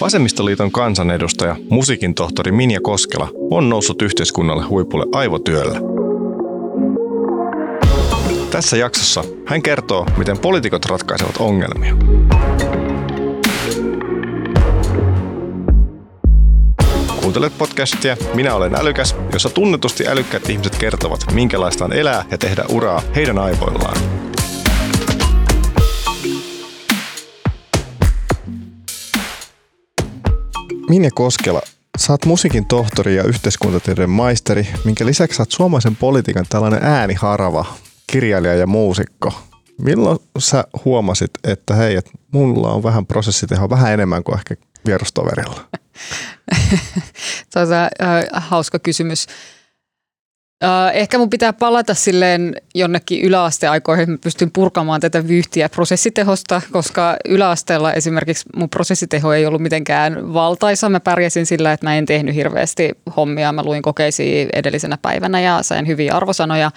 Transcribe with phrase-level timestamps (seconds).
[0.00, 5.80] Vasemmistoliiton kansanedustaja, musiikin tohtori Minja Koskela on noussut yhteiskunnalle huipulle aivotyöllä.
[8.50, 11.96] Tässä jaksossa hän kertoo, miten poliitikot ratkaisevat ongelmia.
[17.20, 22.64] Kuuntelet podcastia Minä olen älykäs, jossa tunnetusti älykkäät ihmiset kertovat, minkälaista on elää ja tehdä
[22.68, 24.29] uraa heidän aivoillaan.
[30.90, 31.62] Minja Koskela,
[31.98, 37.64] sä oot musiikin tohtori ja yhteiskuntatieteen maisteri, minkä lisäksi sä oot suomalaisen politiikan tällainen ääniharava,
[38.06, 39.32] kirjailija ja muusikko.
[39.78, 44.54] Milloin sä huomasit, että hei, että mulla on vähän prosessiteho vähän enemmän kuin ehkä
[44.86, 45.64] vierustoverilla?
[47.56, 49.26] Äh, hauska kysymys.
[50.64, 56.62] Äh, ehkä mun pitää palata silleen jonnekin yläasteaikoihin, että mä pystyn purkamaan tätä vyyhtiä prosessitehosta,
[56.72, 60.88] koska yläasteella esimerkiksi mun prosessiteho ei ollut mitenkään valtaisa.
[60.88, 63.52] Mä pärjäsin sillä, että mä en tehnyt hirveästi hommia.
[63.52, 66.70] Mä luin kokeisiin edellisenä päivänä ja sain hyviä arvosanoja.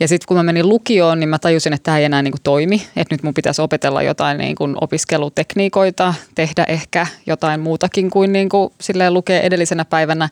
[0.00, 2.42] Ja sitten kun mä menin lukioon, niin mä tajusin, että tämä ei enää niin kuin
[2.42, 2.86] toimi.
[2.96, 8.48] Että nyt mun pitäisi opetella jotain niin kuin opiskelutekniikoita, tehdä ehkä jotain muutakin kuin, niin
[8.48, 10.28] kuin silleen lukea edellisenä päivänä.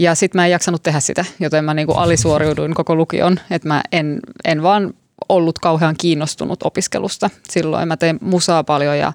[0.00, 3.40] Ja sitten mä en jaksanut tehdä sitä, joten mä niin kuin alisuoriuduin koko lukion.
[3.50, 4.94] Että mä en, en vaan
[5.28, 7.30] ollut kauhean kiinnostunut opiskelusta.
[7.50, 9.12] Silloin mä tein musaa paljon ja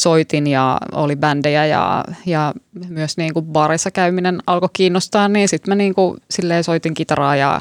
[0.00, 2.54] soitin ja oli bändejä ja, ja
[2.88, 5.28] myös niin kuin barissa käyminen alkoi kiinnostaa.
[5.28, 6.20] Niin sitten mä niin kuin
[6.62, 7.60] soitin kitaraa ja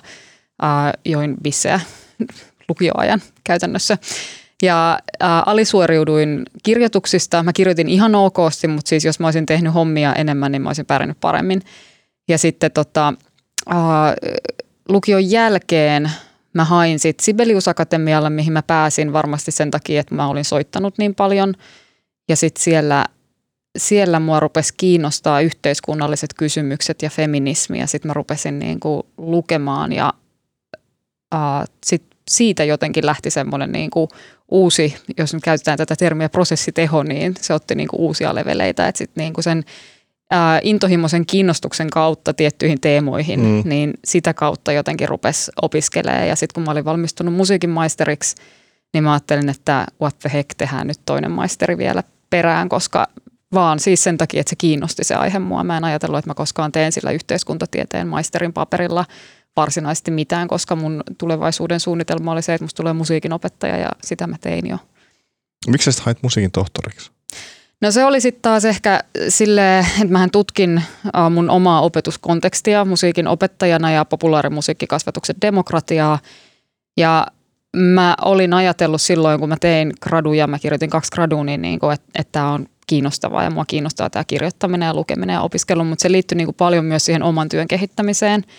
[0.64, 1.80] äh, join bissejä
[2.70, 3.98] lukioajan käytännössä.
[4.62, 7.44] Ja äh, alisuoriuduin kirjoituksista.
[7.44, 10.86] Mä kirjoitin ihan okosti, mutta siis jos mä olisin tehnyt hommia enemmän, niin mä olisin
[10.86, 11.62] pärjännyt paremmin.
[12.32, 13.14] Ja sitten tota,
[13.72, 13.78] äh,
[14.90, 16.12] lukion jälkeen
[16.54, 20.98] mä hain sitten Sibelius Akatemialle, mihin mä pääsin varmasti sen takia, että mä olin soittanut
[20.98, 21.54] niin paljon.
[22.30, 23.06] Ja sitten siellä,
[23.78, 30.14] siellä mua rupesi kiinnostaa yhteiskunnalliset kysymykset ja feminismi ja sitten mä rupesin niinku lukemaan ja
[31.36, 34.08] uh, sit siitä jotenkin lähti semmoinen niin kuin
[34.52, 38.98] uusi, jos nyt käytetään tätä termiä prosessiteho, niin se otti niin kuin uusia leveleitä, että
[38.98, 39.64] sitten niin kuin sen
[40.32, 43.62] ää, intohimoisen kiinnostuksen kautta tiettyihin teemoihin, mm.
[43.66, 46.28] niin sitä kautta jotenkin rupesi opiskelemaan.
[46.28, 48.36] Ja sitten kun mä olin valmistunut musiikin maisteriksi,
[48.94, 53.08] niin mä ajattelin, että what the heck, tehdään nyt toinen maisteri vielä perään, koska
[53.54, 55.64] vaan siis sen takia, että se kiinnosti se aihe mua.
[55.64, 59.06] Mä en ajatellut, että mä koskaan teen sillä yhteiskuntatieteen maisterin paperilla–
[59.56, 64.28] varsinaisesti mitään, koska mun tulevaisuuden suunnitelma oli se, että musta tulee musiikin opettaja ja sitä
[64.28, 64.78] mä tein jo.
[65.68, 67.12] Miksi sä hait musiikin tohtoriksi?
[67.82, 69.00] No se oli sitten taas ehkä
[69.30, 70.84] sille, että mähän tutkin
[71.30, 76.20] mun omaa opetuskontekstia musiikin opettajana ja populaarimusiikkikasvatuksen demokratiaa.
[76.98, 77.28] Ja
[77.78, 82.08] mä olin ajatellut silloin, kun mä tein graduja, mä kirjoitin kaksi gradua, niin, niin että,
[82.16, 86.12] että tämä on kiinnostavaa ja mua kiinnostaa tämä kirjoittaminen ja lukeminen ja opiskelu, mutta se
[86.12, 88.44] liittyy niin kuin paljon myös siihen oman työn kehittämiseen–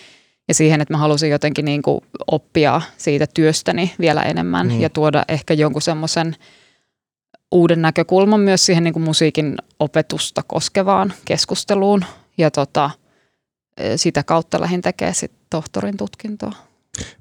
[0.48, 4.80] ja siihen, että mä halusin jotenkin niin kuin oppia siitä työstäni vielä enemmän mm.
[4.80, 6.36] ja tuoda ehkä jonkun semmoisen
[7.52, 12.04] uuden näkökulman myös siihen niin kuin musiikin opetusta koskevaan keskusteluun
[12.38, 12.90] ja tota,
[13.76, 16.52] e, sitä kautta lähdin tekemään sit tohtorin tutkintoa.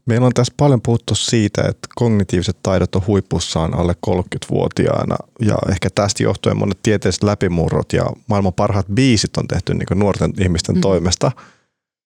[0.06, 5.90] Meillä on tässä paljon puhuttu siitä, että kognitiiviset taidot on huipussaan alle 30-vuotiaana ja ehkä
[5.96, 10.82] tästä johtuen monet tieteelliset läpimurrot ja maailman parhaat biisit on tehty niin nuorten ihmisten mm.
[10.82, 11.32] toimesta.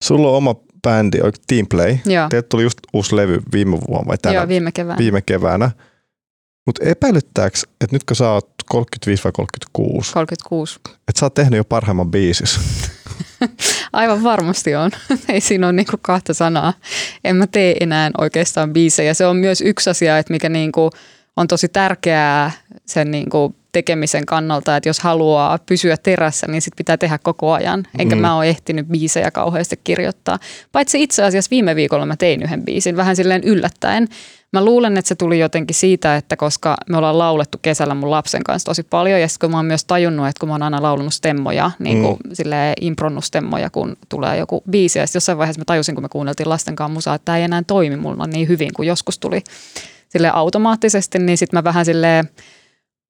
[0.03, 1.97] Sulla on oma bändi, Team Play.
[2.30, 4.36] Teiltä tuli just uusi levy viime vuonna vai tänä?
[4.36, 4.97] Joo, viime keväänä.
[4.97, 5.72] Viime keväänä.
[6.65, 10.13] Mutta epäilyttääkö, että nyt kun sä oot 35 vai 36?
[10.13, 10.79] 36.
[10.85, 12.59] Että sä oot tehnyt jo parhaimman biisis.
[13.93, 14.91] Aivan varmasti on.
[15.29, 16.73] Ei siinä ole niinku kahta sanaa.
[17.23, 19.13] En mä tee enää oikeastaan biisejä.
[19.13, 20.89] Se on myös yksi asia, että mikä niinku
[21.37, 22.51] on tosi tärkeää
[22.85, 27.83] sen niinku tekemisen kannalta, että jos haluaa pysyä terässä, niin sit pitää tehdä koko ajan.
[27.99, 28.21] Enkä mm.
[28.21, 30.39] mä ole ehtinyt biisejä kauheasti kirjoittaa.
[30.71, 34.07] Paitsi itse asiassa viime viikolla mä tein yhden biisin, vähän silleen yllättäen.
[34.55, 38.43] Mä luulen, että se tuli jotenkin siitä, että koska me ollaan laulettu kesällä mun lapsen
[38.43, 40.81] kanssa tosi paljon, ja sitten kun mä oon myös tajunnut, että kun mä oon aina
[40.81, 42.30] laulunut stemmoja, niin kuin mm.
[42.33, 46.50] silleen impronnut stemmoja, kun tulee joku biisi, ja jossain vaiheessa mä tajusin, kun me kuunneltiin
[46.50, 49.44] lasten kanssa musaa, että tämä ei enää toimi mulla niin hyvin kuin joskus tuli
[50.09, 52.30] sille automaattisesti, niin sitten mä vähän silleen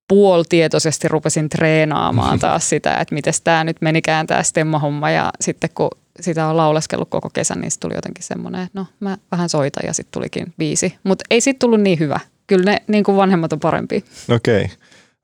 [0.07, 5.89] puoltietoisesti rupesin treenaamaan taas sitä, että miten tämä nyt menikään tämä stemma-homma ja sitten kun
[6.21, 9.93] sitä on lauleskellut koko kesän, niin tuli jotenkin semmoinen, että no mä vähän soitan ja
[9.93, 10.95] sitten tulikin viisi.
[11.03, 12.19] Mutta ei sitten tullut niin hyvä.
[12.47, 14.05] Kyllä ne niin kuin vanhemmat on parempi.
[14.29, 14.63] Okei.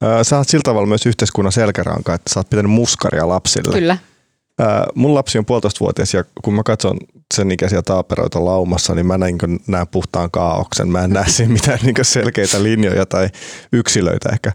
[0.01, 0.23] Okay.
[0.23, 3.73] Sä oot sillä tavalla myös yhteiskunnan selkäranka, että sä oot pitänyt muskaria lapsille.
[3.73, 3.97] Kyllä.
[4.95, 6.97] Mun lapsi on puolitoistavuotias ja kun mä katson
[7.33, 9.37] sen ikäisiä taaperoita laumassa, niin mä näin
[9.67, 10.89] näen puhtaan kaauksen.
[10.89, 13.29] Mä en näe siinä mitään niin selkeitä linjoja tai
[13.73, 14.51] yksilöitä ehkä.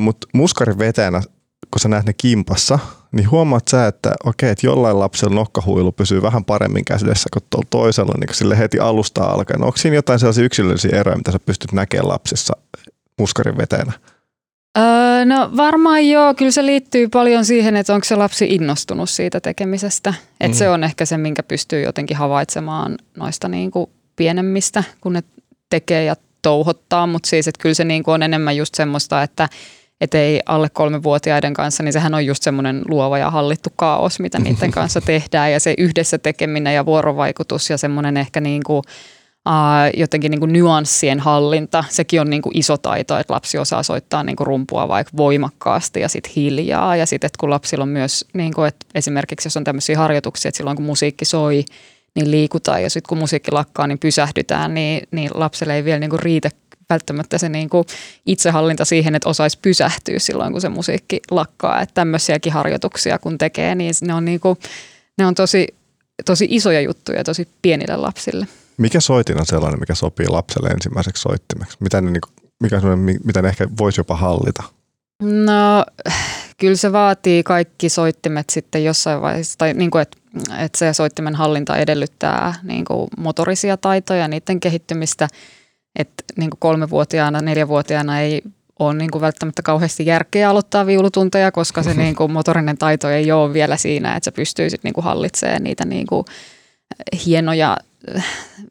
[0.00, 1.22] Mutta muskarin vetäjänä
[1.70, 2.78] kun sä näet ne kimpassa,
[3.16, 7.66] niin huomaat sä, että okei, että jollain lapsella nokkahuilu pysyy vähän paremmin käsidessä kuin tuolla
[7.70, 9.64] toisella, niin kuin sille heti alusta alkaen.
[9.64, 12.56] Onko siinä jotain sellaisia yksilöllisiä eroja, mitä sä pystyt näkemään lapsissa
[13.18, 13.92] muskarin veteenä?
[14.78, 19.40] Öö, no varmaan joo, kyllä se liittyy paljon siihen, että onko se lapsi innostunut siitä
[19.40, 20.14] tekemisestä.
[20.40, 20.58] Että mm.
[20.58, 25.22] se on ehkä se, minkä pystyy jotenkin havaitsemaan noista niin kuin pienemmistä, kun ne
[25.70, 29.48] tekee ja touhottaa, mutta siis että kyllä se niin kuin on enemmän just semmoista, että
[30.00, 34.38] et ei alle kolmevuotiaiden kanssa, niin sehän on just semmoinen luova ja hallittu kaos, mitä
[34.38, 38.82] niiden kanssa tehdään ja se yhdessä tekeminen ja vuorovaikutus ja semmoinen ehkä niin kuin–
[39.46, 41.84] uh, jotenkin niin kuin nyanssien hallinta.
[41.88, 46.00] Sekin on niin kuin iso taito, että lapsi osaa soittaa niin kuin rumpua vaikka voimakkaasti
[46.00, 46.96] ja sitten hiljaa.
[46.96, 50.48] Ja sitten, että kun lapsilla on myös, niin kuin, että esimerkiksi jos on tämmöisiä harjoituksia,
[50.48, 51.64] että silloin kun musiikki soi,
[52.14, 56.10] niin liikutaan ja sitten kun musiikki lakkaa, niin pysähdytään, niin, niin lapselle ei vielä niin
[56.10, 56.50] kuin riitä
[56.90, 57.84] välttämättä se niin kuin
[58.26, 61.80] itsehallinta siihen, että osaisi pysähtyä silloin, kun se musiikki lakkaa.
[61.80, 64.58] Että tämmöisiäkin harjoituksia kun tekee, niin ne on, niin kuin,
[65.18, 65.66] ne on tosi,
[66.24, 68.46] tosi isoja juttuja tosi pienille lapsille.
[68.76, 71.76] Mikä soitin on sellainen, mikä sopii lapselle ensimmäiseksi soittimeksi?
[71.80, 72.28] Mitä ne, niinku,
[72.62, 72.80] mikä
[73.24, 74.62] mitä ne ehkä voisi jopa hallita?
[75.22, 75.84] No
[76.58, 80.18] kyllä se vaatii kaikki soittimet sitten jossain vaiheessa, tai niin kuin, että,
[80.58, 85.28] että se soittimen hallinta edellyttää niin kuin motorisia taitoja, niiden kehittymistä,
[85.96, 88.42] että niin kuin kolmevuotiaana, neljävuotiaana ei
[88.78, 93.32] ole niin kuin välttämättä kauheasti järkeä aloittaa viulutunteja, koska se niin kuin motorinen taito ei
[93.32, 96.24] ole vielä siinä, että sä pystyisit niin kuin hallitsemaan niitä niin kuin
[97.26, 97.76] hienoja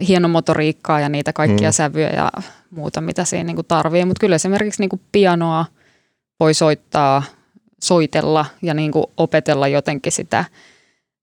[0.08, 1.74] hieno motoriikkaa ja niitä kaikkia mm.
[1.74, 2.32] sävyjä ja
[2.70, 4.06] muuta, mitä siinä niin kuin tarvii.
[4.06, 5.66] Mutta kyllä esimerkiksi niin kuin pianoa
[6.40, 7.24] voi soittaa,
[7.84, 10.46] soitella ja niin kuin opetella jotenkin sitä,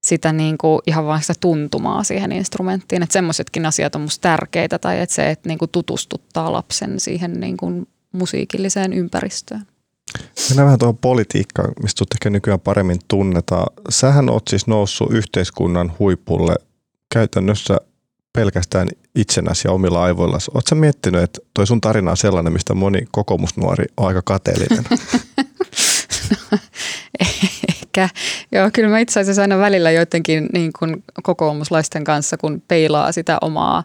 [0.05, 3.03] sitä niin kuin ihan vain sitä tuntumaa siihen instrumenttiin.
[3.03, 7.39] Että semmoisetkin asiat on musta tärkeitä tai että se, että niin kuin tutustuttaa lapsen siihen
[7.39, 9.67] niin kuin musiikilliseen ympäristöön.
[10.49, 13.67] Mennään vähän tuohon politiikkaan, mistä sut ehkä nykyään paremmin tunnetaan.
[13.89, 16.55] Sähän oot siis noussut yhteiskunnan huipulle
[17.13, 17.77] käytännössä
[18.33, 20.37] pelkästään itsenäsi ja omilla aivoilla.
[20.53, 24.83] Oletko miettinyt, että toi sun tarina on sellainen, mistä moni kokoomusnuori on aika kateellinen?
[26.51, 26.57] no,
[27.99, 28.09] ehkä.
[28.51, 33.37] Joo, kyllä mä itse asiassa aina välillä joidenkin niin kuin kokoomuslaisten kanssa, kun peilaa sitä
[33.41, 33.83] omaa,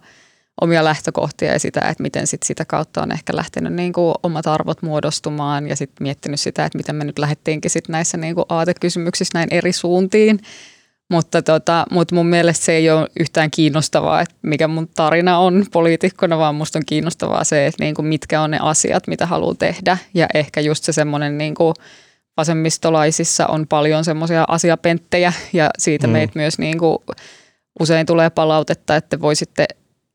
[0.61, 4.47] omia lähtökohtia ja sitä, että miten sit sitä kautta on ehkä lähtenyt niin kuin omat
[4.47, 8.45] arvot muodostumaan ja sitten miettinyt sitä, että miten me nyt lähdettiinkin sit näissä niin kuin
[8.49, 10.41] aatekysymyksissä näin eri suuntiin.
[11.11, 15.67] Mutta, tota, mutta mun mielestä se ei ole yhtään kiinnostavaa, että mikä mun tarina on
[15.73, 19.55] poliitikkona, vaan musta on kiinnostavaa se, että niin kuin mitkä on ne asiat, mitä haluaa
[19.55, 19.99] tehdä.
[20.15, 21.75] Ja ehkä just se semmoinen niin kuin
[22.39, 26.13] vasemmistolaisissa on paljon semmoisia asiapenttejä ja siitä mm.
[26.13, 26.99] meitä myös niin kuin
[27.81, 29.67] usein tulee palautetta, että voisitte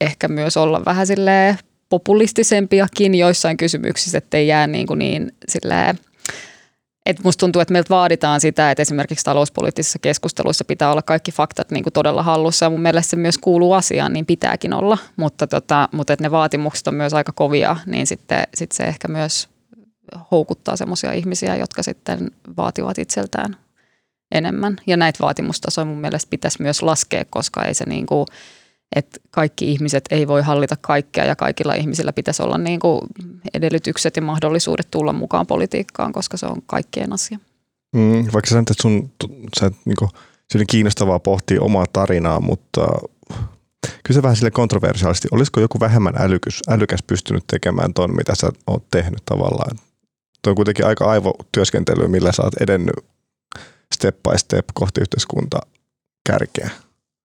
[0.02, 1.58] ehkä myös olla vähän silleen
[1.90, 6.00] populistisempiakin joissain kysymyksissä, ettei jää niin, kuin niin silleen–
[7.06, 11.72] et musta tuntuu, että meiltä vaaditaan sitä, että esimerkiksi talouspoliittisissa keskusteluissa pitää olla kaikki faktat
[11.72, 12.66] niin kuin todella hallussa.
[12.66, 14.98] Ja mun mielestä se myös kuuluu asiaan, niin pitääkin olla.
[15.16, 19.08] Mutta, tota, mutta että ne vaatimukset on myös aika kovia, niin sitten sit se ehkä
[19.08, 19.50] myös
[20.32, 23.56] houkuttaa semmoisia ihmisiä, jotka sitten vaativat itseltään
[24.32, 24.78] enemmän.
[24.88, 28.26] Ja näitä vaatimustasoja mun mielestä pitäisi myös laskea, koska ei se niin kuin–
[28.96, 33.02] että kaikki ihmiset ei voi hallita kaikkea ja kaikilla ihmisillä pitäisi olla niin kuin
[33.54, 37.40] edellytykset ja mahdollisuudet tulla mukaan politiikkaan, koska se on kaikkien asia.
[37.96, 39.12] Mm, vaikka sä että sun,
[39.60, 40.10] sä, niin kuin,
[40.70, 42.88] kiinnostavaa pohtia omaa tarinaa, mutta
[44.04, 45.28] kyllä se vähän sille kontroversiaalisesti.
[45.32, 49.78] Olisiko joku vähemmän älykys, älykäs pystynyt tekemään ton, mitä sä oot tehnyt tavallaan?
[50.44, 52.96] Tuo on kuitenkin aika aivotyöskentelyä, millä sä oot edennyt
[53.94, 55.62] step by step kohti yhteiskuntaa
[56.30, 56.70] kärkeä.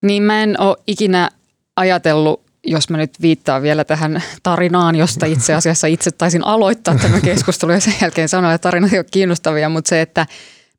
[0.01, 1.29] Niin mä en ole ikinä
[1.75, 7.21] ajatellut, jos mä nyt viittaan vielä tähän tarinaan, josta itse asiassa itse taisin aloittaa tämä
[7.29, 10.25] keskustelu ja sen jälkeen sanoa, että tarinat ei ole kiinnostavia, mutta se, että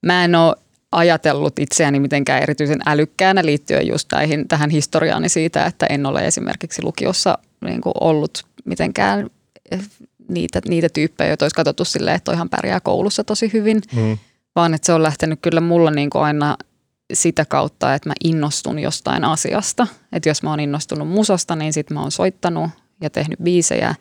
[0.03, 0.57] mä en ole
[0.93, 6.83] ajatellut itseäni mitenkään erityisen älykkäänä liittyen just tähän, tähän historiaani siitä, että en ole esimerkiksi
[6.83, 9.31] lukiossa niin kuin ollut mitenkään
[10.35, 14.19] niitä, niitä tyyppejä, joita olisi katsottu silleen, että toihan pärjää koulussa tosi hyvin, mm.
[14.57, 16.57] vaan että se on lähtenyt kyllä mulla niin kuin aina
[17.13, 19.87] sitä kautta, että mä innostun jostain asiasta.
[20.13, 22.71] Että jos mä oon innostunut musasta, niin sit mä oon soittanut
[23.01, 23.95] ja tehnyt biisejä.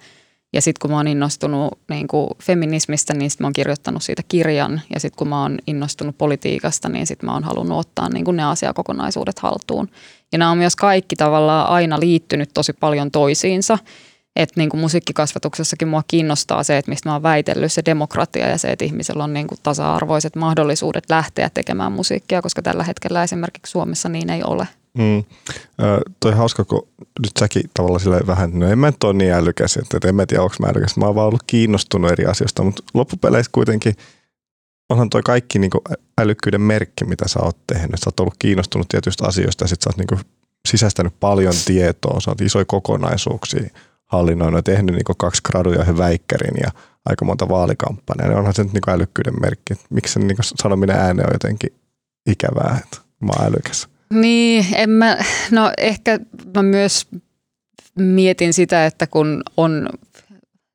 [0.53, 4.23] Ja sitten kun mä oon innostunut niin kuin feminismistä, niin sit mä oon kirjoittanut siitä
[4.27, 4.81] kirjan.
[4.93, 8.37] Ja sitten kun mä oon innostunut politiikasta, niin sitten mä oon halunnut ottaa niin kuin
[8.37, 9.89] ne asiakokonaisuudet haltuun.
[10.31, 13.77] Ja nämä on myös kaikki tavallaan aina liittynyt tosi paljon toisiinsa
[14.35, 18.57] että niin kuin musiikkikasvatuksessakin mua kiinnostaa se, että mistä mä oon väitellyt, se demokratia ja
[18.57, 23.71] se, että ihmisellä on niin kuin tasa-arvoiset mahdollisuudet lähteä tekemään musiikkia, koska tällä hetkellä esimerkiksi
[23.71, 24.67] Suomessa niin ei ole.
[24.97, 25.17] Mm.
[25.17, 25.23] Ö,
[26.19, 29.77] toi hauska, kun nyt säkin tavallaan sille vähän, no en mä nyt ole niin älykäs,
[29.77, 30.97] että en mä tiedä, onko mä älykäs.
[30.97, 33.95] Mä oon vaan ollut kiinnostunut eri asioista, mutta loppupeleissä kuitenkin
[34.89, 35.71] onhan toi kaikki niin
[36.21, 37.99] älykkyyden merkki, mitä sä oot tehnyt.
[37.99, 40.25] Sä oot ollut kiinnostunut tietyistä asioista ja sit sä oot niin
[40.67, 43.69] sisäistänyt paljon tietoa, sä oot isoja kokonaisuuksia
[44.09, 46.71] hallinnoinut ja tehnyt niin kaksi graduja yhden väikkärin ja
[47.05, 48.37] aika monta vaalikampanjaa.
[48.37, 49.73] Onhan se nyt niin älykkyyden merkki.
[49.89, 51.73] Miksi sen niin sanominen ääneen on jotenkin
[52.25, 53.87] ikävää, että mä oon älykäs?
[54.13, 55.17] Niin, en mä,
[55.51, 56.19] no ehkä
[56.55, 57.07] mä myös
[57.95, 59.89] mietin sitä, että kun on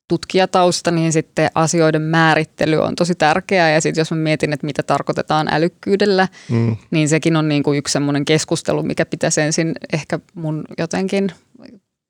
[0.08, 3.70] tutkijatausta, niin sitten asioiden määrittely on tosi tärkeää.
[3.70, 6.76] Ja sitten jos mä mietin, että mitä tarkoitetaan älykkyydellä, mm.
[6.90, 11.32] niin sekin on niin kuin yksi semmoinen keskustelu, mikä pitäisi ensin ehkä mun jotenkin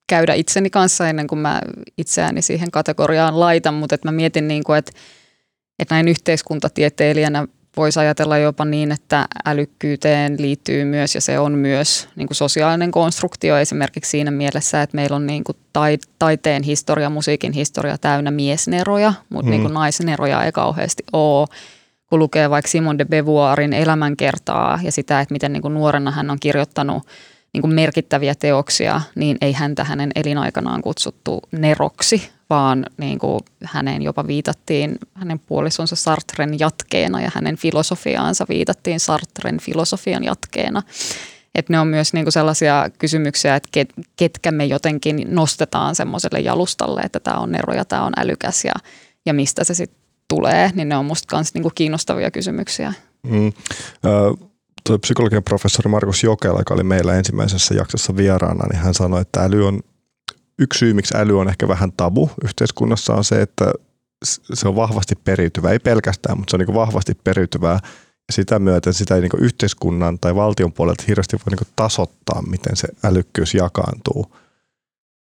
[0.06, 1.60] käydä itseni kanssa ennen kuin mä
[1.98, 3.74] itseäni siihen kategoriaan laitan.
[3.74, 4.92] Mutta että mä mietin, niin kuin, että,
[5.78, 7.46] että näin yhteiskuntatieteilijänä
[7.76, 12.90] voisi ajatella jopa niin, että älykkyyteen liittyy myös ja se on myös niin kuin sosiaalinen
[12.90, 15.56] konstruktio esimerkiksi siinä mielessä, että meillä on niin kuin
[16.18, 19.50] taiteen historia, musiikin historia täynnä miesneroja, mutta mm.
[19.50, 21.46] niin kuin naisneroja ei kauheasti ole.
[22.06, 26.30] Kun lukee vaikka Simon de Beauvoirin elämänkertaa ja sitä, että miten niin kuin nuorena hän
[26.30, 27.02] on kirjoittanut
[27.54, 34.02] niin kuin merkittäviä teoksia, niin ei häntä hänen elinaikanaan kutsuttu neroksi, vaan niin kuin häneen
[34.02, 40.82] jopa viitattiin hänen puolisonsa Sartren jatkeena ja hänen filosofiaansa viitattiin Sartren filosofian jatkeena.
[41.54, 46.40] Että ne on myös niin kuin sellaisia kysymyksiä, että ket, ketkä me jotenkin nostetaan semmoiselle
[46.40, 48.74] jalustalle, että tämä on nero ja tämä on älykäs ja,
[49.26, 52.92] ja mistä se sitten tulee, niin ne on musta myös niin kiinnostavia kysymyksiä.
[53.22, 53.52] Mm.
[54.02, 54.53] Tuo
[55.00, 59.66] psykologian professori Markus Jokela, joka oli meillä ensimmäisessä jaksossa vieraana, niin hän sanoi, että äly
[59.66, 59.80] on,
[60.58, 63.72] yksi syy, miksi äly on ehkä vähän tabu yhteiskunnassa on se, että
[64.54, 67.78] se on vahvasti periytyvää, ei pelkästään, mutta se on niin vahvasti periytyvää
[68.28, 72.76] ja sitä myöten sitä ei niin yhteiskunnan tai valtion puolelta hirveästi voi niin tasoittaa, miten
[72.76, 74.36] se älykkyys jakaantuu.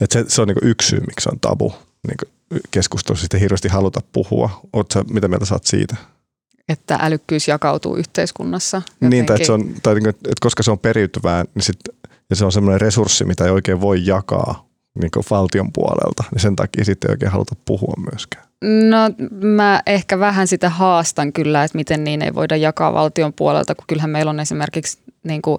[0.01, 1.73] Et se, se on niin yksi syy, miksi on tabu
[2.07, 2.31] niin
[2.71, 4.61] keskustelussa sitten hirveästi haluta puhua.
[4.73, 5.95] Oletko, mitä mieltä saat siitä?
[6.69, 8.77] Että älykkyys jakautuu yhteiskunnassa.
[8.77, 9.09] Jotenkin.
[9.09, 11.79] Niin, tai, että, se on, tai että koska se on periytyvää, niin sit,
[12.29, 14.65] ja se on semmoinen resurssi, mitä ei oikein voi jakaa
[15.01, 18.45] niin valtion puolelta, niin sen takia sitten ei oikein haluta puhua myöskään.
[18.89, 18.97] No
[19.47, 23.83] mä ehkä vähän sitä haastan kyllä, että miten niin ei voida jakaa valtion puolelta, kun
[23.87, 25.57] kyllähän meillä on esimerkiksi niin kuin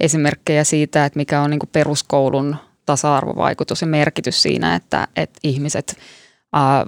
[0.00, 2.56] esimerkkejä siitä, että mikä on niin kuin peruskoulun
[2.86, 5.96] tasa-arvovaikutus ja merkitys siinä, että, että ihmiset–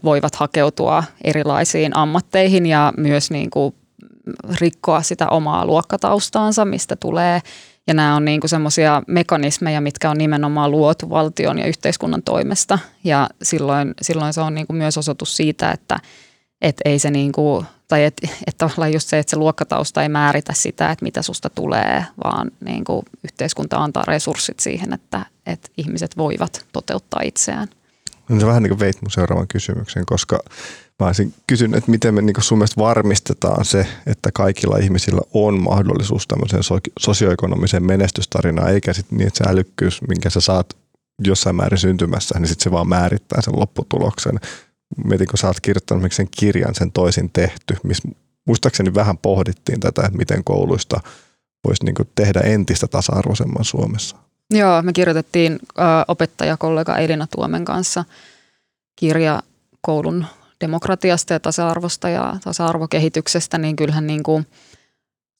[0.05, 3.75] voivat hakeutua erilaisiin ammatteihin ja myös niin kuin
[4.61, 7.41] rikkoa sitä omaa luokkataustaansa, mistä tulee.
[7.87, 12.79] Ja nämä on niin semmoisia mekanismeja, mitkä on nimenomaan luotu valtion ja yhteiskunnan toimesta.
[13.05, 15.99] Ja silloin, silloin se on niin kuin myös osoitus siitä, että
[16.61, 20.09] et ei se niin kuin, tai että et tavallaan just se, että se luokkatausta ei
[20.09, 25.69] määritä sitä, että mitä susta tulee, vaan niin kuin yhteiskunta antaa resurssit siihen, että, että
[25.77, 27.69] ihmiset voivat toteuttaa itseään.
[28.29, 30.39] No vähän niin kuin veit mun seuraavan kysymyksen, koska
[31.01, 35.63] mä olisin kysynyt, että miten me niin sun mielestä varmistetaan se, että kaikilla ihmisillä on
[35.63, 36.63] mahdollisuus tämmöiseen
[37.01, 40.77] sosioekonomiseen menestystarinaan, eikä sitten niin, että se älykkyys, minkä sä saat
[41.25, 44.41] jossain määrin syntymässä, niin sitten se vaan määrittää sen lopputuloksen.
[45.05, 48.09] Mietin, kun sä oot kirjoittanut sen kirjan, sen toisin tehty, missä
[48.47, 51.01] muistaakseni vähän pohdittiin tätä, että miten kouluista
[51.67, 54.17] voisi niin tehdä entistä tasa-arvoisemman Suomessa.
[54.51, 58.05] Joo, me kirjoitettiin ö, opettajakollega Elina Tuomen kanssa
[58.97, 59.43] kirja
[59.81, 60.27] koulun
[60.61, 64.47] demokratiasta ja tasa-arvosta ja tasa-arvokehityksestä, niin kyllähän niin kuin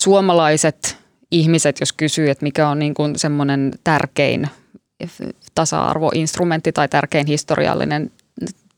[0.03, 0.97] suomalaiset
[1.31, 4.49] ihmiset, jos kysyy, että mikä on niin kuin semmoinen tärkein
[5.55, 8.11] tasa-arvoinstrumentti tai tärkein historiallinen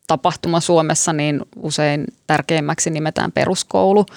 [0.06, 4.06] tapahtuma Suomessa, niin usein tärkeimmäksi nimetään peruskoulu–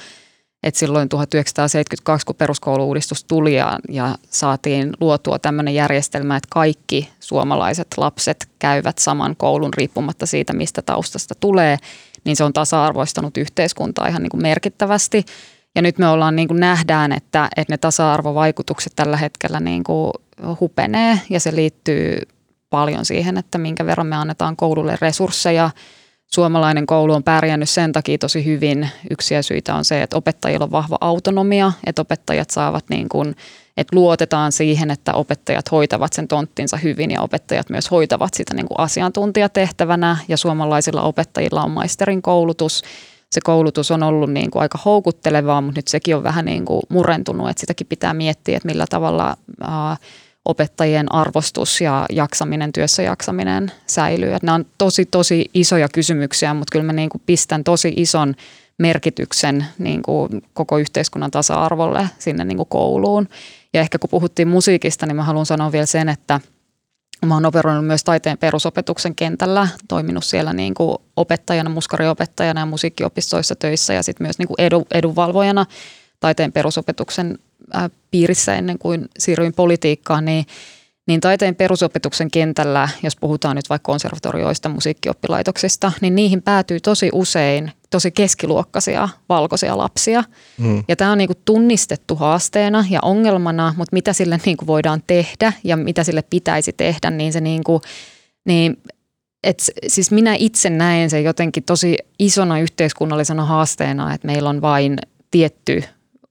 [0.64, 7.88] et silloin 1972, kun peruskouluuudistus tuli ja, ja saatiin luotua tämmöinen järjestelmä, että kaikki suomalaiset
[7.98, 11.78] lapset käyvät saman koulun riippumatta siitä, mistä taustasta tulee,
[12.24, 15.26] niin se on tasa-arvoistanut yhteiskuntaa ihan niin kuin merkittävästi.
[15.76, 20.12] Ja nyt me ollaan niin kuin nähdään, että, että ne tasa-arvovaikutukset tällä hetkellä niin kuin
[20.60, 22.22] hupenee ja se liittyy
[22.70, 25.70] paljon siihen, että minkä verran me annetaan koululle resursseja–
[26.34, 28.90] suomalainen koulu on pärjännyt sen takia tosi hyvin.
[29.10, 33.36] Yksiä syitä on se, että opettajilla on vahva autonomia, että opettajat saavat niin kuin,
[33.78, 38.68] että luotetaan siihen, että opettajat hoitavat sen tonttinsa hyvin ja opettajat myös hoitavat sitä niin
[38.68, 42.82] kuin asiantuntijatehtävänä ja suomalaisilla opettajilla on maisterin koulutus.
[43.32, 46.82] Se koulutus on ollut niin kuin aika houkuttelevaa, mutta nyt sekin on vähän niin kuin
[46.90, 49.98] murentunut, että sitäkin pitää miettiä, että millä tavalla ää,
[50.50, 54.34] opettajien arvostus ja jaksaminen, työssä jaksaminen säilyy.
[54.34, 58.36] Että nämä on tosi, tosi isoja kysymyksiä, mutta kyllä mä niin kuin pistän tosi ison
[58.78, 63.30] merkityksen niin kuin koko yhteiskunnan tasa-arvolle sinne niin kuin kouluun.
[63.74, 66.40] Ja ehkä kun puhuttiin musiikista, niin mä haluan sanoa vielä sen, että
[67.26, 73.56] Mä oon operoinut myös taiteen perusopetuksen kentällä, toiminut siellä niin kuin opettajana, muskariopettajana ja musiikkiopistoissa
[73.56, 75.66] töissä ja sitten myös niin kuin edu, edunvalvojana
[76.20, 77.40] taiteen perusopetuksen
[78.12, 80.46] piirissä ennen kuin siirryin politiikkaan, niin–
[81.10, 87.72] niin taiteen perusopetuksen kentällä, jos puhutaan nyt vaikka konservatorioista, musiikkioppilaitoksista, niin niihin päätyy tosi usein
[87.90, 90.24] tosi keskiluokkaisia valkoisia lapsia.
[90.58, 90.84] Mm.
[90.88, 95.78] Ja tämä on niinku tunnistettu haasteena ja ongelmana, mutta mitä sille niinku voidaan tehdä ja
[95.78, 97.82] mitä sille pitäisi tehdä, niin se niinku,
[98.46, 98.78] niin
[99.44, 104.98] et, siis minä itse näen sen jotenkin tosi isona yhteiskunnallisena haasteena, että meillä on vain
[105.32, 105.84] tietty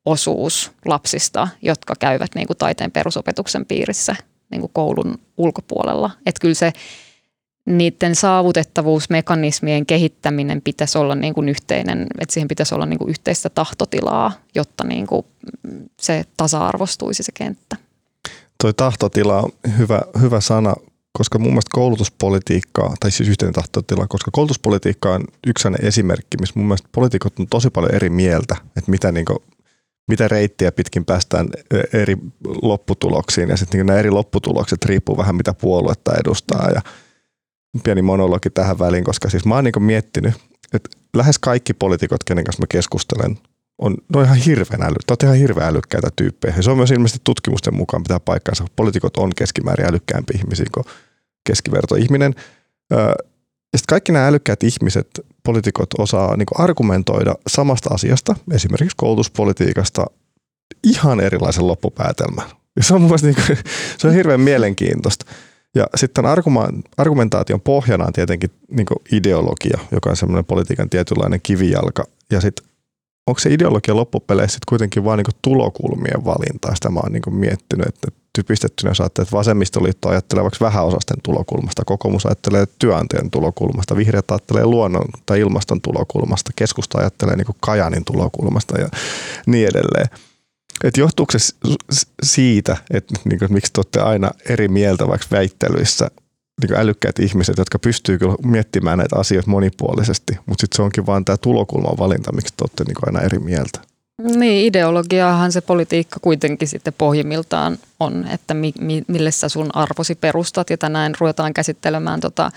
[0.09, 4.17] osuus lapsista, jotka käyvät niin kuin taiteen perusopetuksen piirissä
[4.51, 6.11] niin kuin koulun ulkopuolella.
[6.27, 6.73] Että kyllä se
[7.67, 13.49] niiden saavutettavuusmekanismien kehittäminen pitäisi olla niin kuin yhteinen, että siihen pitäisi olla niin kuin yhteistä
[13.49, 15.27] tahtotilaa, jotta niin kuin
[16.01, 17.77] se tasa-arvostuisi se kenttä.
[18.63, 20.75] Toi tahtotila on hyvä, hyvä sana,
[21.13, 26.67] koska mun mielestä koulutuspolitiikkaa, tai siis yhteinen tahtotila, koska koulutuspolitiikka on yksi esimerkki, missä mun
[26.67, 29.39] mielestä poliitikot on tosi paljon eri mieltä, että mitä niin kuin
[30.09, 31.49] mitä reittiä pitkin päästään
[31.93, 32.17] eri
[32.63, 36.81] lopputuloksiin ja sitten niin nämä eri lopputulokset riippuu vähän mitä puoluetta edustaa ja
[37.85, 40.35] pieni monologi tähän väliin, koska siis mä oon niin miettinyt,
[40.73, 43.39] että lähes kaikki poliitikot, kenen kanssa mä keskustelen,
[43.79, 46.55] on, no ihan hirveän äly, ihan hirveän älykkäitä tyyppejä.
[46.57, 48.65] Ja se on myös ilmeisesti tutkimusten mukaan pitää paikkaansa.
[48.77, 50.85] Poliitikot on keskimäärin älykkäämpi ihmisiä kuin
[51.47, 52.35] keskivertoihminen.
[52.91, 53.15] Ja
[53.77, 55.09] sitten kaikki nämä älykkäät ihmiset,
[55.49, 60.07] poliitikot osaa niin argumentoida samasta asiasta, esimerkiksi koulutuspolitiikasta,
[60.85, 62.47] ihan erilaisen loppupäätelmän.
[62.77, 63.59] Ja se on mun niin kuin,
[63.99, 65.27] se on hirveän mielenkiintoista.
[65.75, 66.25] Ja sitten
[66.97, 72.05] argumentaation pohjana on tietenkin niin ideologia, joka on semmoinen politiikan tietynlainen kivijalka.
[72.33, 72.68] Ja sitten
[73.29, 76.75] onko se ideologia loppupeleissä kuitenkin vain niin tulokulmien valinta?
[76.75, 82.27] Sitä mä oon niin miettinyt, että typistettynä saatte, että vasemmistoliitto ajattelee vaikka vähäosasten tulokulmasta, kokoomus
[82.27, 88.89] ajattelee työnantajan tulokulmasta, vihreät ajattelee luonnon tai ilmaston tulokulmasta, keskusta ajattelee niin Kajanin tulokulmasta ja
[89.47, 90.09] niin edelleen.
[90.85, 91.55] Et johtuuko se
[92.23, 96.11] siitä, että, niin kuin, miksi te olette aina eri mieltä vaikka väittelyissä
[96.63, 101.25] niin älykkäät ihmiset, jotka pystyy kyllä miettimään näitä asioita monipuolisesti, mutta sitten se onkin vain
[101.25, 103.81] tämä tulokulman valinta, miksi te olette niin aina eri mieltä.
[104.23, 110.15] Niin, ideologiahan se politiikka kuitenkin sitten pohjimmiltaan on, että mi, mi, mille sä sun arvosi
[110.15, 110.71] perustat.
[110.71, 112.51] Ja tänään ruvetaan käsittelemään tota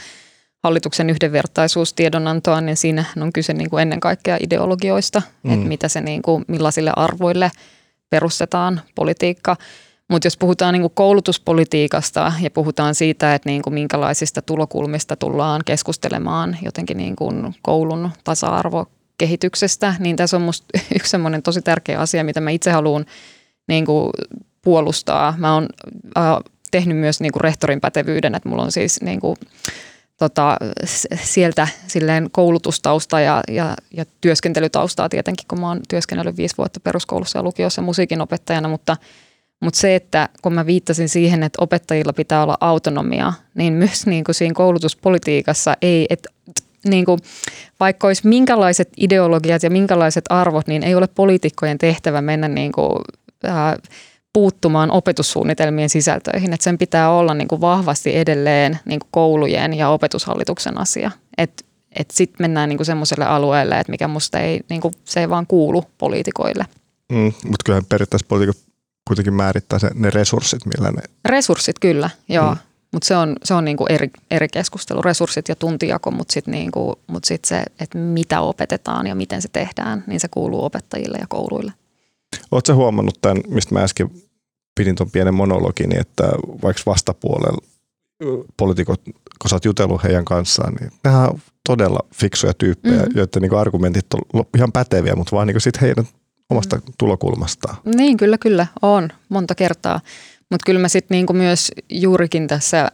[0.64, 5.54] hallituksen yhdenvertaisuustiedonantoa, niin siinä on kyse niin kuin ennen kaikkea ideologioista, mm.
[5.54, 7.52] että mitä se niin kuin, millaisille arvoille
[8.10, 9.56] perustetaan politiikka.
[10.12, 15.62] Mutta jos puhutaan niin kuin koulutuspolitiikasta ja puhutaan siitä, että niin kuin minkälaisista tulokulmista tullaan
[15.65, 18.86] keskustelemaan jotenkin niin kuin koulun tasa-arvo
[19.17, 23.06] kehityksestä, niin tässä on musta yksi semmoinen tosi tärkeä asia, mitä mä itse haluan
[23.67, 24.10] niin kuin
[24.62, 25.34] puolustaa.
[25.38, 25.67] Mä oon
[26.17, 26.24] äh,
[26.71, 29.36] tehnyt myös niin kuin rehtorin pätevyyden, että mulla on siis niin kuin,
[30.17, 30.58] tota,
[31.24, 37.39] sieltä silleen koulutustausta ja, ja, ja työskentelytaustaa tietenkin, kun mä oon työskennellyt viisi vuotta peruskoulussa
[37.39, 38.97] ja lukiossa musiikin opettajana, mutta
[39.62, 44.24] mutta se, että kun mä viittasin siihen, että opettajilla pitää olla autonomia, niin myös niin
[44.24, 46.30] kuin siinä koulutuspolitiikassa ei, että
[46.86, 47.19] niin kuin,
[47.80, 53.02] vaikka olisi minkälaiset ideologiat ja minkälaiset arvot, niin ei ole poliitikkojen tehtävä mennä niin kuin,
[53.45, 53.54] äh,
[54.34, 56.54] puuttumaan opetussuunnitelmien sisältöihin.
[56.54, 61.12] Että sen pitää olla niin kuin vahvasti edelleen niin kuin koulujen ja opetushallituksen asia.
[61.38, 65.47] Et sitten mennään niin semmoiselle alueelle, että mikä musta ei, niin kuin, se ei vaan
[65.47, 66.65] kuulu poliitikoille.
[67.12, 68.70] Mm, mutta kyllähän periaatteessa poliitikot
[69.12, 71.02] kuitenkin määrittää se, ne resurssit, millä ne...
[71.26, 72.52] Resurssit kyllä, joo.
[72.52, 72.58] Mm.
[72.93, 77.00] Mutta se on, se on niinku eri, eri keskustelu, resurssit ja tuntijako, mutta sitten niinku,
[77.08, 81.26] mut sit se, että mitä opetetaan ja miten se tehdään, niin se kuuluu opettajille ja
[81.30, 81.74] kouluille.
[82.52, 84.10] Oletko huomannut tämän, mistä mä äsken
[84.76, 86.24] pidin tuon pienen monologin, että
[86.63, 87.67] vaikka vastapuolella
[88.58, 89.02] poliitikot,
[89.41, 93.17] kun sä oot jutellut heidän kanssaan, niin nämä on todella fiksuja tyyppejä, mm-hmm.
[93.17, 96.08] joiden niin argumentit on ihan päteviä, mutta vaan niin sitten heidän
[96.52, 97.76] omasta tulokulmastaan.
[97.96, 100.00] Niin, kyllä, kyllä, on monta kertaa.
[100.50, 102.92] Mutta kyllä mä sitten niinku myös juurikin tässä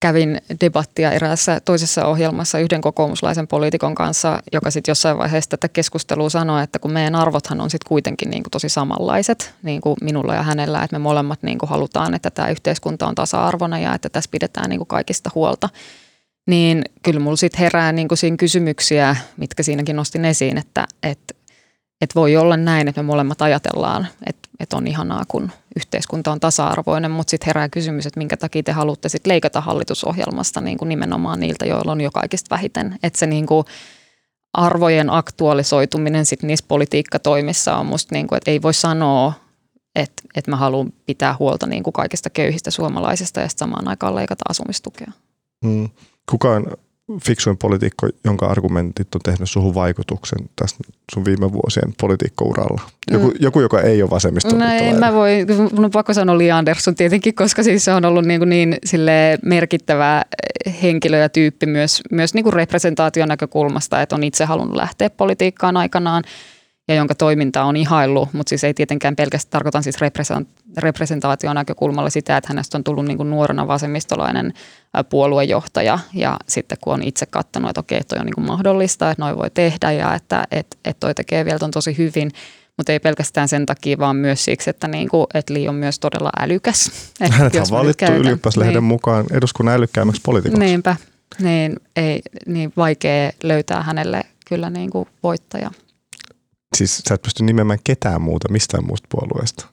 [0.00, 6.30] kävin debattia eräässä toisessa ohjelmassa yhden kokoomuslaisen poliitikon kanssa, joka sitten jossain vaiheessa tätä keskustelua
[6.30, 10.82] sanoi, että kun meidän arvothan on sitten kuitenkin niinku tosi samanlaiset kuin minulla ja hänellä,
[10.82, 14.84] että me molemmat niinku halutaan, että tämä yhteiskunta on tasa-arvoinen ja että tässä pidetään niinku
[14.84, 15.68] kaikista huolta,
[16.46, 21.34] niin kyllä mulla sitten herää niinku siinä kysymyksiä, mitkä siinäkin nostin esiin, että, että
[22.00, 26.40] että voi olla näin, että me molemmat ajatellaan, että, että on ihanaa, kun yhteiskunta on
[26.40, 30.88] tasa-arvoinen, mutta sitten herää kysymys, että minkä takia te haluatte sitten leikata hallitusohjelmasta niin kuin
[30.88, 32.98] nimenomaan niiltä, joilla on jo kaikista vähiten.
[33.02, 33.66] Että se niin kuin
[34.52, 39.32] arvojen aktualisoituminen sitten niissä politiikkatoimissa on musta niin kuin, että ei voi sanoa,
[39.94, 44.44] että et mä haluan pitää huolta niin kuin kaikista köyhistä suomalaisista ja samaan aikaan leikata
[44.48, 45.12] asumistukea.
[45.66, 45.88] Hmm.
[46.30, 46.66] Kuka on
[47.24, 50.76] fiksuin poliitikko, jonka argumentit on tehnyt suhun vaikutuksen tässä
[51.14, 52.80] sun viime vuosien politiikkouralla?
[53.10, 53.34] Joku, mm.
[53.40, 54.56] joku joka ei ole vasemmisto.
[54.56, 58.04] No en mä voi, mun on pakko sanoa Li Andersson tietenkin, koska siis se on
[58.04, 60.22] ollut niin, niin sille merkittävä
[60.82, 65.76] henkilö ja tyyppi myös, myös niin kuin representaation näkökulmasta, että on itse halunnut lähteä politiikkaan
[65.76, 66.24] aikanaan
[66.88, 69.96] ja jonka toiminta on ihaillut, mutta siis ei tietenkään pelkästään, tarkoitan siis
[70.76, 74.52] representaation näkökulmalla sitä, että hänestä on tullut niin kuin nuorena vasemmistolainen
[75.10, 79.22] puoluejohtaja ja sitten kun on itse katsonut, että okei, toi on niin kuin mahdollista, että
[79.22, 82.30] noin voi tehdä ja että, että, että toi tekee vielä ton tosi hyvin,
[82.76, 85.98] mutta ei pelkästään sen takia, vaan myös siksi, että, niin kuin, että Li on myös
[85.98, 86.90] todella älykäs.
[87.30, 88.84] Hänet on valittu ylioppilaslehden niin.
[88.84, 90.64] mukaan eduskunnan älykkäämmäksi poliitikoksi.
[90.64, 90.96] Niinpä,
[91.38, 95.70] niin, ei, niin vaikea löytää hänelle kyllä niin kuin voittaja.
[96.76, 99.66] Siis sä et pysty nimeämään ketään muuta mistään muusta puolueesta?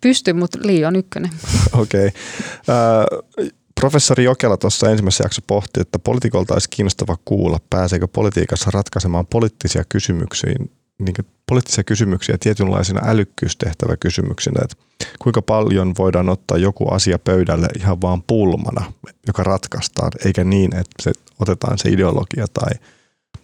[0.00, 1.30] Pysty, mutta Li on ykkönen.
[1.72, 2.06] Okei.
[2.06, 3.50] okay.
[3.80, 9.84] professori Jokela tuossa ensimmäisessä jaksossa pohti, että politikolta olisi kiinnostava kuulla, pääseekö politiikassa ratkaisemaan poliittisia
[9.88, 10.54] kysymyksiä,
[10.98, 11.14] niin
[11.48, 14.76] poliittisia kysymyksiä tietynlaisina älykkyystehtäväkysymyksinä, että
[15.18, 18.92] kuinka paljon voidaan ottaa joku asia pöydälle ihan vaan pulmana,
[19.26, 22.70] joka ratkaistaan, eikä niin, että se otetaan se ideologia tai–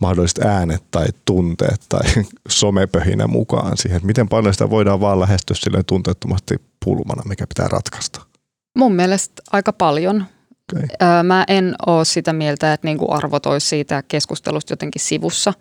[0.00, 2.00] mahdolliset äänet tai tunteet tai
[2.48, 8.20] somepöhinä mukaan siihen, miten paljon sitä voidaan vaan lähestyä silleen tunteettomasti pulmana, mikä pitää ratkaista?
[8.78, 10.24] Mun mielestä aika paljon.
[10.72, 10.88] Okay.
[11.22, 15.54] Mä en ole sitä mieltä, että niinku arvot olisi siitä keskustelusta jotenkin sivussa.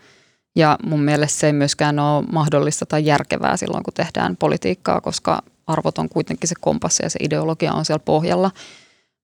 [0.56, 5.42] Ja mun mielestä se ei myöskään ole mahdollista tai järkevää silloin, kun tehdään politiikkaa, koska
[5.68, 8.52] arvot on kuitenkin se kompassi ja se ideologia on siellä pohjalla.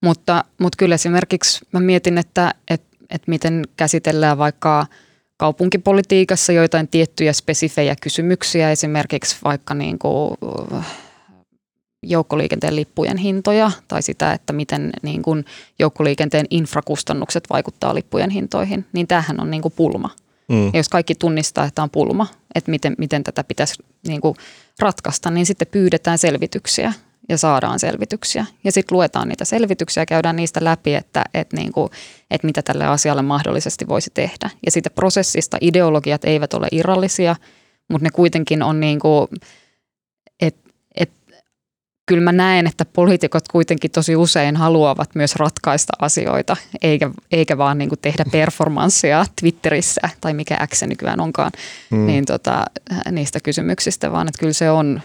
[0.04, 4.86] Mutta, mutta kyllä esimerkiksi mä mietin, että, että että miten käsitellään vaikka
[5.38, 10.38] kaupunkipolitiikassa joitain tiettyjä spesifejä kysymyksiä, esimerkiksi vaikka niin kuin
[10.74, 10.86] äh,
[12.04, 15.46] joukkoliikenteen lippujen hintoja tai sitä, että miten niin kuin
[15.80, 20.10] joukkoliikenteen infrakustannukset vaikuttaa lippujen hintoihin, niin tämähän on niin kuin pulma.
[20.50, 20.66] Mm.
[20.66, 24.36] Ja jos kaikki tunnistaa, että on pulma, että miten, miten tätä pitäisi niin kuin
[24.80, 26.94] ratkaista, niin sitten pyydetään selvityksiä
[27.30, 28.46] ja saadaan selvityksiä.
[28.64, 31.90] Ja sitten luetaan niitä selvityksiä ja käydään niistä läpi, että, että, niin kuin,
[32.32, 34.50] että mitä tälle asialle mahdollisesti voisi tehdä.
[34.66, 37.36] Ja siitä prosessista ideologiat eivät ole irrallisia,
[37.90, 39.28] mutta ne kuitenkin on niin kuin,
[40.40, 41.36] että, että
[42.06, 47.78] kyllä mä näen, että poliitikot kuitenkin tosi usein haluavat myös ratkaista asioita, eikä, eikä vaan
[47.78, 51.52] niin kuin tehdä performanssia Twitterissä tai mikä X nykyään onkaan,
[51.92, 52.06] hmm.
[52.06, 52.66] niin tota,
[53.12, 55.02] niistä kysymyksistä, vaan että kyllä se on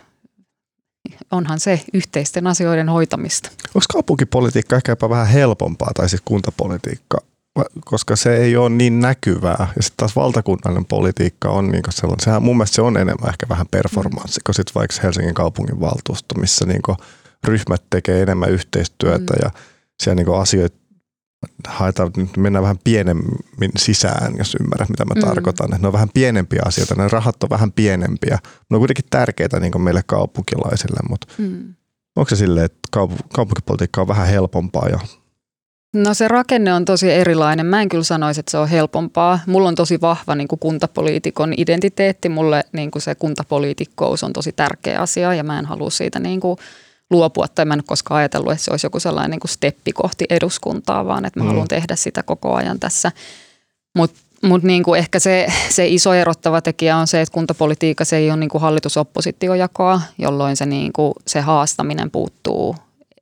[1.32, 3.50] onhan se yhteisten asioiden hoitamista.
[3.74, 7.18] Onko kaupunkipolitiikka ehkä jopa vähän helpompaa, tai siis kuntapolitiikka,
[7.84, 9.68] koska se ei ole niin näkyvää.
[9.76, 13.46] Ja sitten taas valtakunnallinen politiikka on niin sellainen, sehän mun mielestä se on enemmän ehkä
[13.48, 16.82] vähän performanssi, kun sitten vaikka Helsingin kaupungin valtuusto, missä niin
[17.44, 19.40] ryhmät tekee enemmän yhteistyötä mm.
[19.42, 19.50] ja
[20.02, 20.78] siellä niin asioita
[21.66, 25.20] haetaan, nyt mennään vähän pienemmin sisään, jos ymmärrät, mitä mä mm.
[25.20, 25.70] tarkoitan.
[25.70, 28.38] ne on vähän pienempiä asioita, ne rahat on vähän pienempiä.
[28.70, 31.74] Ne on kuitenkin tärkeitä niin meille kaupunkilaisille, mutta mm.
[32.16, 34.98] onko se silleen, että kaup- kaupunkipolitiikka on vähän helpompaa ja
[35.94, 37.66] No se rakenne on tosi erilainen.
[37.66, 39.40] Mä en kyllä sanoisi, että se on helpompaa.
[39.46, 42.29] Mulla on tosi vahva niin kuin kuntapoliitikon identiteetti.
[42.29, 46.40] Mulle niin kuin se kuntapoliitikkous on tosi tärkeä asia ja mä en halua siitä niin
[46.40, 46.59] kuin
[47.11, 50.25] luopua, tai mä en koskaan ajatellut, että se olisi joku sellainen niin kuin steppi kohti
[50.31, 51.49] eduskuntaa, vaan että mä mm.
[51.49, 53.12] haluan tehdä sitä koko ajan tässä.
[53.97, 58.31] Mutta mut niin kuin ehkä se, se iso erottava tekijä on se, että kuntapolitiikassa ei
[58.31, 62.77] ole niin kuin hallitus-oppositiojakoa, jolloin se, niin kuin, se haastaminen puuttuu,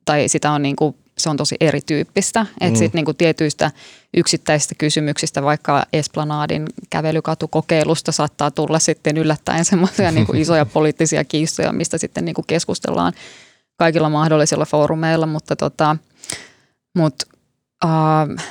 [0.05, 2.41] tai sitä on niin kuin, se on tosi erityyppistä.
[2.41, 2.75] Että mm.
[2.75, 3.71] sitten niin tietyistä
[4.17, 11.97] yksittäisistä kysymyksistä, vaikka Esplanadin kävelykatukokeilusta saattaa tulla sitten yllättäen semmoisia niin isoja poliittisia kiistoja, mistä
[11.97, 13.13] sitten niin keskustellaan
[13.77, 15.97] kaikilla mahdollisilla foorumeilla, mutta tota,
[16.95, 17.15] mut,
[17.85, 18.43] uh,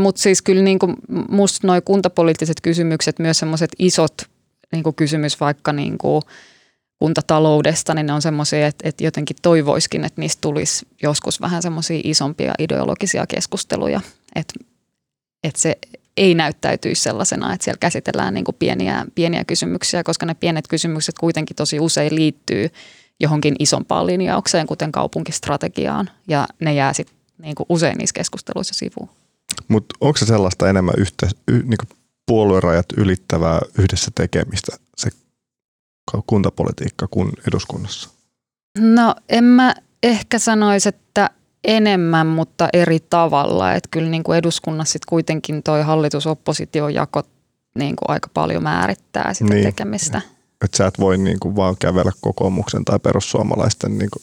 [0.00, 0.94] mut siis kyllä niin kuin
[1.28, 4.22] musta noi kuntapoliittiset kysymykset, myös semmoiset isot
[4.72, 6.22] niin kuin kysymys vaikka niin kuin
[6.98, 12.00] kuntataloudesta, niin ne on semmoisia, että, että jotenkin toivoiskin, että niistä tulisi joskus vähän semmoisia
[12.04, 14.00] isompia ideologisia keskusteluja,
[14.34, 14.54] että,
[15.44, 15.78] että se
[16.16, 21.56] ei näyttäytyisi sellaisena, että siellä käsitellään niin pieniä, pieniä kysymyksiä, koska ne pienet kysymykset kuitenkin
[21.56, 22.68] tosi usein liittyy–
[23.22, 29.08] johonkin isompaan linjaukseen, kuten kaupunkistrategiaan, ja ne jää sitten niin usein niissä keskusteluissa sivuun.
[29.68, 31.78] Mutta onko se sellaista enemmän yhte, y, niin
[32.26, 35.10] puoluerajat ylittävää yhdessä tekemistä, se
[36.26, 38.08] kuntapolitiikka kuin eduskunnassa?
[38.78, 41.30] No en mä ehkä sanoisi, että
[41.64, 43.72] enemmän, mutta eri tavalla.
[43.72, 47.22] Että kyllä niin kuin eduskunnassa sit kuitenkin toi hallitus-oppositiojako
[47.78, 49.64] niin kuin aika paljon määrittää sitä niin.
[49.64, 50.20] tekemistä.
[50.64, 54.22] Että sä et voi niin kuin vaan kävellä kokoomuksen tai perussuomalaisten niin kuin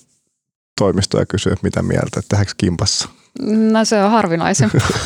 [0.80, 3.10] toimistoja ja kysyä, mitä mieltä, että tehdäänkö kimpassa.
[3.72, 4.90] No se on harvinaisempaa.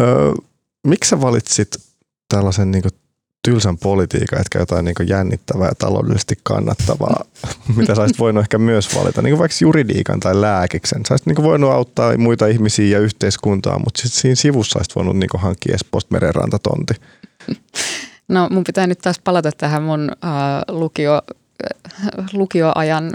[0.00, 0.32] öö,
[0.86, 1.68] miksi sä valitsit
[2.28, 2.92] tällaisen niin kuin
[3.42, 7.24] tylsän politiikan, etkä jotain niin jännittävää ja taloudellisesti kannattavaa,
[7.76, 11.06] mitä sä voinut ehkä myös valita, niin kuin vaikka juridiikan tai lääkiksen.
[11.08, 15.30] Sä niin voinut auttaa muita ihmisiä ja yhteiskuntaa, mutta sitten siinä sivussa olisit voinut niin
[15.34, 16.94] hankkia Espoosta merenrantatonti.
[18.30, 20.30] No mun pitää nyt taas palata tähän mun äh,
[20.68, 21.22] lukio,
[21.64, 23.12] äh, lukioajan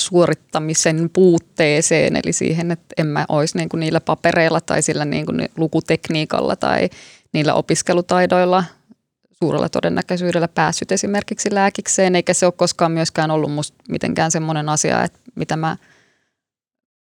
[0.00, 5.26] suorittamisen puutteeseen, eli siihen, että en mä olisi niin kuin niillä papereilla tai sillä niin
[5.26, 6.90] kuin lukutekniikalla tai
[7.32, 8.64] niillä opiskelutaidoilla
[9.42, 15.04] suurella todennäköisyydellä päässyt esimerkiksi lääkikseen, eikä se ole koskaan myöskään ollut musta mitenkään semmoinen asia,
[15.04, 15.76] että mitä mä,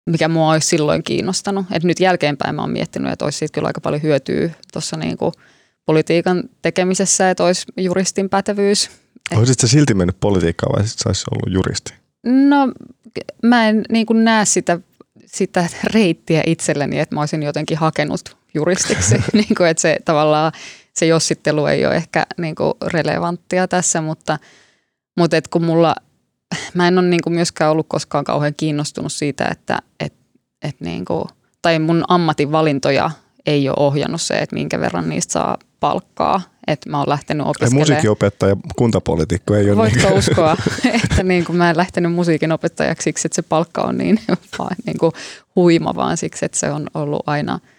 [0.10, 1.65] mikä mua olisi silloin kiinnostanut.
[1.71, 5.32] Et nyt jälkeenpäin mä oon miettinyt, että olisi siitä kyllä aika paljon hyötyä tuossa niinku
[5.89, 8.89] politiikan tekemisessä, että olisi juristin pätevyys.
[9.36, 11.93] Olisitko silti mennyt politiikkaan vai sitten olisi ollut juristi?
[12.23, 12.71] No
[13.43, 14.80] mä en niin kuin näe sitä,
[15.25, 19.15] sitä reittiä itselleni, että mä olisin jotenkin hakenut juristiksi.
[19.34, 20.52] niin kuin, että se tavallaan
[20.93, 24.39] se jossittelu ei ole ehkä niin kuin relevanttia tässä, mutta,
[25.17, 25.95] mutta et kun mulla,
[26.73, 30.13] mä en ole niin kuin myöskään ollut koskaan kauhean kiinnostunut siitä, että et,
[30.62, 31.23] et niin kuin,
[31.62, 33.12] tai mun ammatinvalintoja
[33.45, 36.42] ei ole ohjannut se, että minkä verran niistä saa palkkaa.
[36.68, 37.82] Että mä oon lähtenyt opiskelemaan.
[37.82, 40.18] musiikinopettaja, kuntapolitiikko ei ole Voitko niin.
[40.18, 40.58] uskoa,
[41.04, 44.20] että niin kuin mä en lähtenyt musiikinopettajaksi siksi, että se palkka on niin,
[44.60, 45.12] vaan niin kuin
[45.56, 47.60] huima, vaan siksi, että se on ollut aina–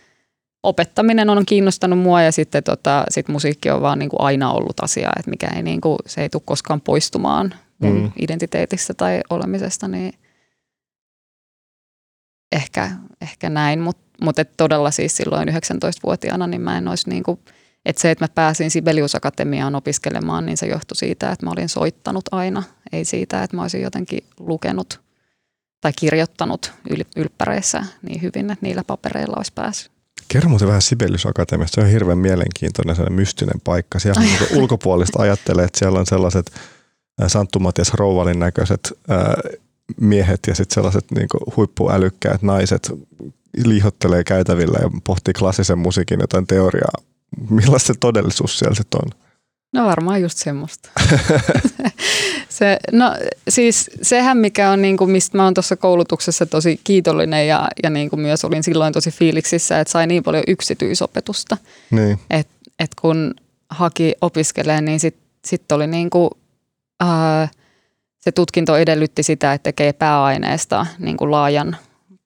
[0.62, 4.80] opettaminen on kiinnostanut mua ja sitten tota, sit musiikki on vaan niin kuin aina ollut
[4.82, 8.12] asia, että mikä ei niin kuin, se ei tule koskaan poistumaan mun mm.
[8.18, 10.12] identiteetistä tai olemisesta, niin
[12.52, 17.22] ehkä, ehkä näin, mutta mut et todella siis silloin 19-vuotiaana niin mä en olisi niin
[17.22, 17.40] kuin,
[17.84, 21.68] että se, että mä pääsin Sibelius Akatemiaan opiskelemaan, niin se johtui siitä, että mä olin
[21.68, 22.62] soittanut aina,
[22.92, 25.00] ei siitä, että mä olisin jotenkin lukenut
[25.80, 26.72] tai kirjoittanut
[27.16, 29.92] ylppäreissä niin hyvin, että niillä papereilla olisi päässyt.
[30.28, 31.74] Kerro muuten vähän Sibelius Akatemiasta.
[31.74, 33.98] Se on hirveän mielenkiintoinen sellainen mystinen paikka.
[33.98, 36.52] Siellä on niin ulkopuolista ajattelee, että siellä on sellaiset
[37.26, 38.92] Santtu Matias Rouvalin näköiset
[40.00, 42.92] miehet ja sitten sellaiset niin huippuälykkäät naiset
[43.64, 46.92] liihottelee käytävillä ja pohtii klassisen musiikin jotain teoriaa.
[47.50, 49.20] Millaista todellisuus siellä sitten on?
[49.72, 50.90] No varmaan just semmoista.
[52.48, 53.16] se, no
[53.48, 57.90] siis sehän mikä on, niin kuin, mistä mä oon tuossa koulutuksessa tosi kiitollinen ja, ja
[57.90, 61.56] niin kuin myös olin silloin tosi fiiliksissä, että sai niin paljon yksityisopetusta.
[61.90, 62.18] Niin.
[62.30, 63.34] Että et kun
[63.70, 66.30] haki opiskelee, niin sitten sit oli niin kuin,
[67.02, 67.50] äh,
[68.18, 71.76] se tutkinto edellytti sitä, että tekee pääaineesta niin kuin laajan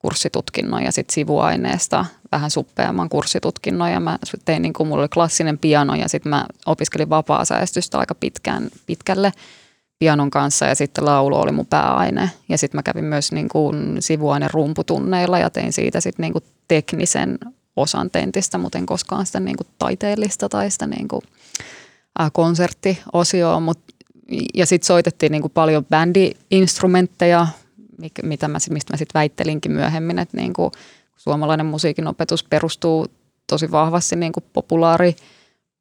[0.05, 5.57] kurssitutkinnon ja sitten sivuaineesta vähän suppeamman kurssitutkinnon ja mä tein niin kuin mulla oli klassinen
[5.57, 9.31] piano ja sitten mä opiskelin vapaa-säästystä aika pitkään, pitkälle
[9.99, 12.31] pianon kanssa ja sitten laulu oli mun pääaine.
[12.49, 16.43] Ja sitten mä kävin myös niin kuin sivuaine rumputunneilla ja tein siitä sitten niin kuin
[16.67, 17.37] teknisen
[17.75, 21.21] osan tentistä, mutta en koskaan sitä niin kuin taiteellista tai sitä niin kuin,
[22.21, 23.59] äh, konserttiosioa.
[23.59, 23.79] Mut,
[24.53, 27.47] ja sitten soitettiin niin kuin paljon bändi-instrumentteja,
[28.23, 30.71] mitä mä, mistä mä sitten väittelinkin myöhemmin, että niin kuin
[31.17, 33.07] suomalainen musiikin opetus perustuu
[33.47, 35.15] tosi vahvasti niin kuin populaari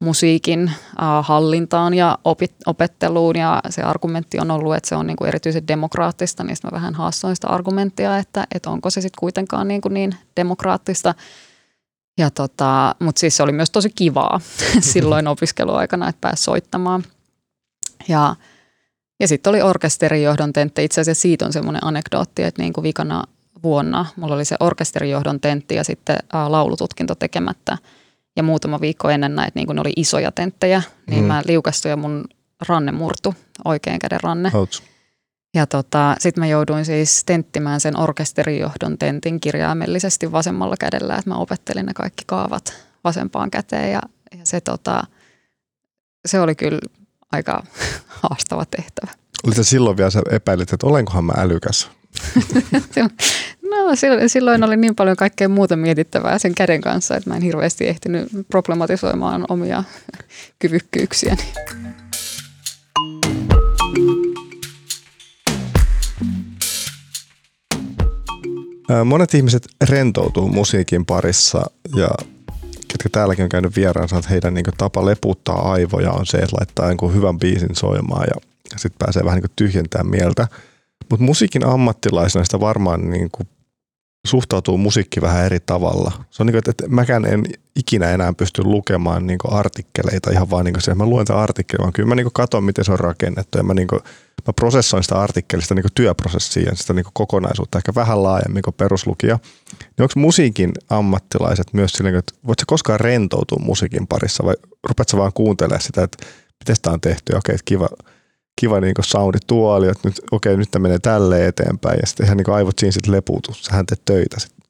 [0.01, 0.75] musiikin äh,
[1.23, 5.69] hallintaan ja opit, opetteluun ja se argumentti on ollut, että se on niin kuin erityisen
[5.69, 9.95] demokraattista, niin mä vähän haastoin sitä argumenttia, että, että onko se sitten kuitenkaan niin, kuin
[9.95, 11.15] niin demokraattista.
[12.19, 14.41] Ja tota, mutta siis se oli myös tosi kivaa
[14.93, 17.05] silloin opiskeluaikana, että pääsi soittamaan.
[18.09, 18.37] Ja,
[19.21, 20.85] ja sitten oli orkesterijohdon tentti.
[20.85, 23.25] Itse asiassa siitä on semmoinen anekdootti, että niin kuin vikana
[23.63, 27.79] vuonna mulla oli se orkesterijohdon tentti ja sitten ä, laulututkinto tekemättä.
[28.37, 31.27] Ja muutama viikko ennen näitä, niin kun ne oli isoja tenttejä, niin mm.
[31.27, 32.25] mä liukastuin ja mun
[32.69, 34.51] ranne murtu, oikein käden ranne.
[34.55, 34.83] Outs.
[35.55, 41.37] Ja tota, sitten mä jouduin siis tenttimään sen orkesterijohdon tentin kirjaimellisesti vasemmalla kädellä, että mä
[41.37, 42.75] opettelin ne kaikki kaavat
[43.05, 44.01] vasempaan käteen ja,
[44.39, 45.05] ja se, tota,
[46.27, 46.79] se oli kyllä
[47.35, 47.63] aika
[48.23, 49.13] haastava tehtävä.
[49.47, 51.91] Oliko silloin vielä sä epäilit, että olenkohan mä älykäs?
[53.63, 57.89] no silloin oli niin paljon kaikkea muuta mietittävää sen käden kanssa, että mä en hirveästi
[57.89, 59.85] ehtinyt problematisoimaan omia
[60.59, 61.43] kyvykkyyksiäni.
[69.05, 72.09] Monet ihmiset rentoutuu musiikin parissa ja
[72.95, 76.89] ketkä täälläkin on käynyt vieraansa, että heidän niin tapa leputtaa aivoja on se, että laittaa
[76.89, 78.41] jonkun hyvän biisin soimaan ja
[78.77, 80.49] sitten pääsee vähän niin tyhjentämään mieltä.
[81.11, 83.49] Mutta musiikin ammattilaisena sitä varmaan niin kuin
[84.27, 86.13] suhtautuu musiikki vähän eri tavalla.
[86.31, 87.45] Se on niin kuin, että, mäkään en
[87.77, 91.37] ikinä enää pysty lukemaan niin artikkeleita ihan vaan niin kuin se, että mä luen sen
[91.37, 94.01] artikkelin, vaan kyllä mä niin katson, miten se on rakennettu ja mä, niin kuin,
[94.47, 99.39] mä prosessoin sitä artikkelista niin työprosessia ja sitä niin kokonaisuutta ehkä vähän laajemmin kuin peruslukija.
[99.81, 104.55] Niin onko musiikin ammattilaiset myös silleen, että voit sä koskaan rentoutua musiikin parissa vai
[104.89, 106.27] rupeat sä vaan kuuntelemaan sitä, että
[106.61, 107.89] miten sitä on tehty, okei, että kiva,
[108.61, 112.37] kiva niin soundi tuoli, että nyt, okei, nyt tämä menee tälle eteenpäin ja sitten ihan
[112.37, 114.65] niin aivot siinä sitten lepuutu, sähän teet töitä sitten.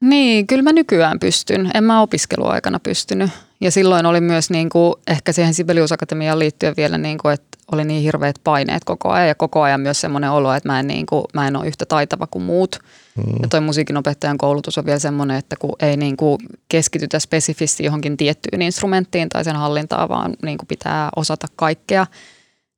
[0.00, 1.70] Niin, kyllä mä nykyään pystyn.
[1.74, 3.30] En mä opiskeluaikana pystynyt.
[3.60, 7.58] Ja silloin oli myös niin kuin, ehkä siihen Sibelius Akatemiaan liittyen vielä, niin kuin, että
[7.72, 10.86] oli niin hirveät paineet koko ajan ja koko ajan myös semmoinen olo, että mä en,
[10.86, 12.78] niin kuin, mä en ole yhtä taitava kuin muut.
[13.16, 13.32] Mm.
[13.42, 16.38] Ja toi musiikinopettajan koulutus on vielä semmoinen, että kun ei niin kuin
[16.68, 22.06] keskitytä spesifisti johonkin tiettyyn instrumenttiin tai sen hallintaan, vaan niin kuin pitää osata kaikkea–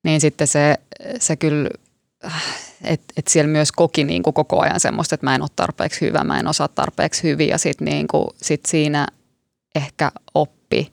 [0.05, 0.75] niin sitten se,
[1.19, 1.71] se kyllä,
[2.85, 6.01] että et siellä myös koki niin kuin koko ajan semmoista, että mä en ole tarpeeksi
[6.01, 9.07] hyvä, mä en osaa tarpeeksi hyvin ja sitten niin sit siinä
[9.75, 10.93] ehkä oppi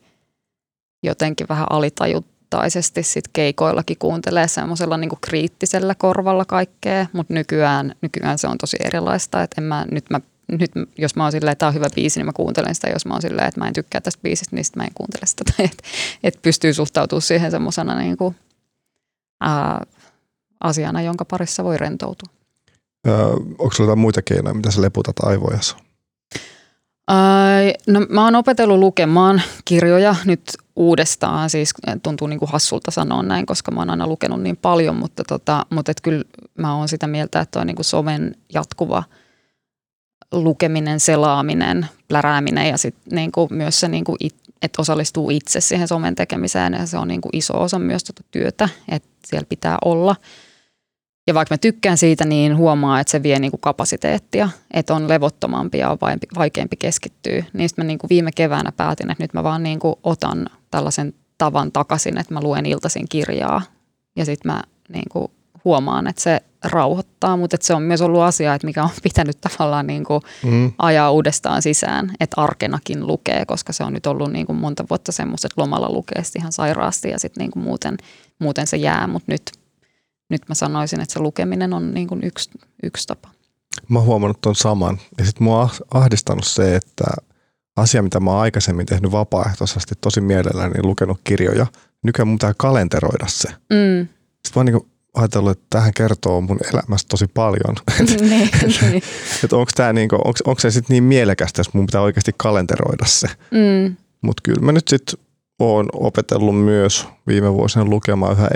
[1.04, 8.48] jotenkin vähän alitajuttaisesti sit keikoillakin kuuntelee semmoisella niin kriittisellä korvalla kaikkea, mutta nykyään, nykyään se
[8.48, 10.20] on tosi erilaista, että en mä, nyt mä
[10.52, 12.89] nyt jos mä oon silleen, että tämä on hyvä biisi, niin mä kuuntelen sitä.
[12.89, 15.26] Jos mä oon silleen, että mä en tykkää tästä biisistä, niin sitten mä en kuuntele
[15.26, 15.43] sitä.
[15.63, 15.84] Että
[16.24, 18.36] et pystyy suhtautumaan siihen semmoisena niin kuin
[19.39, 19.86] ää,
[20.60, 22.34] asiana, jonka parissa voi rentoutua.
[23.08, 25.78] Öö, onko sinulla jotain muita keinoja, mitä sä leputat aivojassa?
[27.08, 30.41] Ää, no, mä oon opetellut lukemaan kirjoja nyt
[30.76, 31.73] uudestaan, siis
[32.04, 35.65] tuntuu niin kuin hassulta sanoa näin, koska mä oon aina lukenut niin paljon, mutta, tota,
[35.69, 36.23] mutta et kyllä
[36.58, 39.04] mä oon sitä mieltä, että on niin kuin somen jatkuva
[40.32, 45.62] lukeminen, selaaminen, plärääminen ja sitten niin kuin myös se niin kuin it, että osallistuu itse
[45.62, 49.46] siihen somen tekemiseen ja se on niin kuin iso osa myös tuota työtä, että siellä
[49.50, 50.15] pitää olla.
[51.28, 55.10] Ja vaikka mä tykkään siitä, niin huomaa, että se vie niin kuin kapasiteettia, että on
[55.10, 55.98] levottomampi ja
[56.38, 57.43] vaikeampi keskittyä.
[57.54, 61.13] Niin mä niin kuin viime keväänä päätin, että nyt mä vaan niin kuin otan tällaisen
[61.38, 63.62] tavan takaisin, että mä luen iltaisin kirjaa.
[64.15, 65.32] Ja sitten mä niin kuin
[65.65, 69.41] huomaan, että se rauhoittaa, mutta että se on myös ollut asia, että mikä on pitänyt
[69.41, 70.72] tavallaan niin kuin mm.
[70.78, 75.12] ajaa uudestaan sisään, että arkenakin lukee, koska se on nyt ollut niin kuin monta vuotta
[75.12, 77.98] semmoista, että lomalla lukee ihan sairaasti ja sitten niin kuin muuten,
[78.39, 79.52] muuten se jää, mutta nyt,
[80.30, 82.50] nyt mä sanoisin, että se lukeminen on niin kuin yksi,
[82.84, 83.30] yksi tapa.
[83.89, 87.06] Mä oon huomannut ton saman ja sitten mua on ahdistanut se, että
[87.76, 91.67] asia, mitä mä oon aikaisemmin tehnyt vapaaehtoisesti tosi mielelläni, lukenut kirjoja,
[92.04, 93.50] nykyään mun pitää kalenteroida se.
[93.50, 94.08] Mm.
[94.46, 97.76] Sitten mä oon niin kuin ajatellut, että tähän kertoo mun elämästä tosi paljon.
[99.43, 103.06] että onko tämä niinku, onko, onko se sitten niin mielekästä, jos mun pitää oikeasti kalenteroida
[103.06, 103.28] se.
[103.28, 103.96] Mm.
[104.22, 105.20] Mutta kyllä mä nyt sitten
[105.60, 108.50] oon opetellut myös viime vuosina lukemaan yhä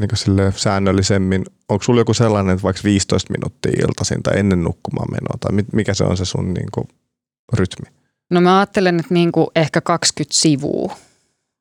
[0.00, 1.44] niin sille säännöllisemmin.
[1.68, 5.94] Onko sulla joku sellainen, että vaikka 15 minuuttia iltaisin tai ennen nukkumaan menoa, tai mikä
[5.94, 6.88] se on se sun niin kuin,
[7.52, 7.86] rytmi?
[8.30, 10.96] No mä ajattelen, että niin kuin ehkä 20 sivua.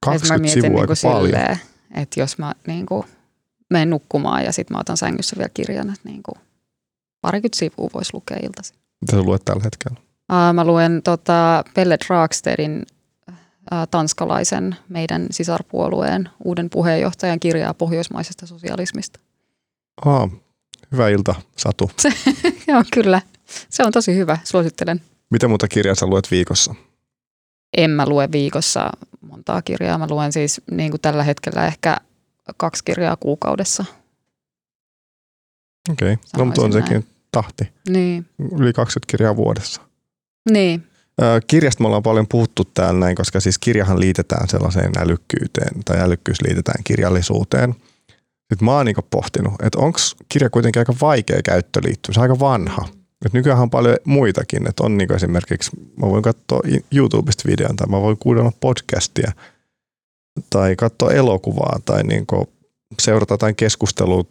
[0.05, 1.25] 20 mä mietin sivua niin kuin paljon.
[1.25, 1.59] Silleen,
[1.95, 3.03] että jos mä niin kuin
[3.69, 6.35] menen nukkumaan ja sitten mä otan sängyssä vielä kirjan, että niin kuin
[7.21, 8.77] parikymmentä sivua voisi lukea iltaisin.
[9.01, 9.97] Mitä sä luet tällä hetkellä?
[10.31, 12.85] Uh, mä luen tota Pelle Dragstedin
[13.29, 13.35] uh,
[13.91, 19.19] tanskalaisen meidän sisarpuolueen uuden puheenjohtajan kirjaa pohjoismaisesta sosialismista.
[20.05, 20.29] Ah,
[20.91, 21.91] hyvä ilta, Satu.
[22.67, 23.21] Joo, kyllä.
[23.69, 25.01] Se on tosi hyvä, suosittelen.
[25.29, 26.75] Mitä muuta kirjaa sä luet viikossa?
[27.77, 28.89] En mä lue viikossa
[29.21, 29.97] montaa kirjaa.
[29.97, 31.97] Mä luen siis niin kuin tällä hetkellä ehkä
[32.57, 33.85] kaksi kirjaa kuukaudessa.
[35.91, 36.25] Okei, okay.
[36.37, 36.83] no mutta on näin.
[36.83, 37.73] sekin tahti.
[37.89, 38.25] Niin.
[38.59, 39.81] Yli 20 kirjaa vuodessa.
[40.51, 40.83] Niin.
[41.47, 46.41] Kirjasta me ollaan paljon puhuttu täällä näin, koska siis kirjahan liitetään sellaiseen älykkyyteen tai älykkyys
[46.41, 47.75] liitetään kirjallisuuteen.
[48.37, 52.39] Sitten mä oon niin pohtinut, että onko kirja kuitenkin aika vaikea käyttöliittyä, se on aika
[52.39, 52.87] vanha.
[53.25, 57.87] Et nykyään on paljon muitakin, että on niin esimerkiksi, mä voin katsoa YouTubesta videon tai
[57.87, 59.31] mä voin kuunnella podcastia–
[60.49, 62.25] tai katsoa elokuvaa tai niin
[62.99, 64.23] seurata jotain keskustelua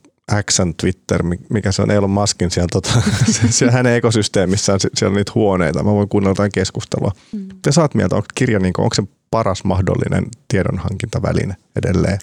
[0.51, 2.91] Xn Twitter, mikä se on Elon Muskin siellä, tota,
[3.51, 5.83] siellä hänen ekosysteemissään, siellä on niitä huoneita.
[5.83, 7.13] Mä voin kuunnella jotain keskustelua.
[7.33, 7.49] Mm.
[7.63, 12.19] Te saat mieltä, onko kirja, niin kuin, onko se paras mahdollinen tiedonhankintaväline edelleen?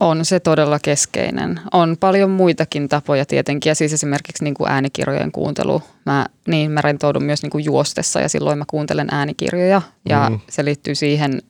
[0.00, 1.60] On se todella keskeinen.
[1.72, 5.82] On paljon muitakin tapoja tietenkin ja siis esimerkiksi niin kuin äänikirjojen kuuntelu.
[6.06, 10.40] Mä, niin, mä rentoudun myös niin kuin juostessa ja silloin mä kuuntelen äänikirjoja ja mm.
[10.50, 11.42] se liittyy siihen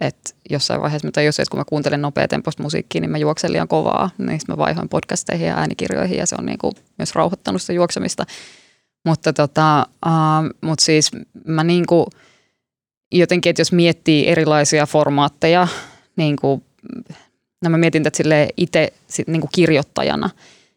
[0.00, 3.68] että jossain vaiheessa mä tajusin, että kun mä kuuntelen nopeatempoista musiikkia, niin mä juoksen liian
[3.68, 4.10] kovaa.
[4.18, 8.26] Niin mä vaihoin podcasteihin ja äänikirjoihin ja se on niinku myös rauhoittanut sitä juoksemista.
[9.04, 11.10] Mutta tota, uh, mut siis
[11.44, 12.06] mä niinku,
[13.12, 15.68] jotenkin, että jos miettii erilaisia formaatteja,
[16.16, 16.64] niin kuin,
[17.64, 18.92] no mä mietin tätä itse
[19.26, 20.30] niin kirjoittajana,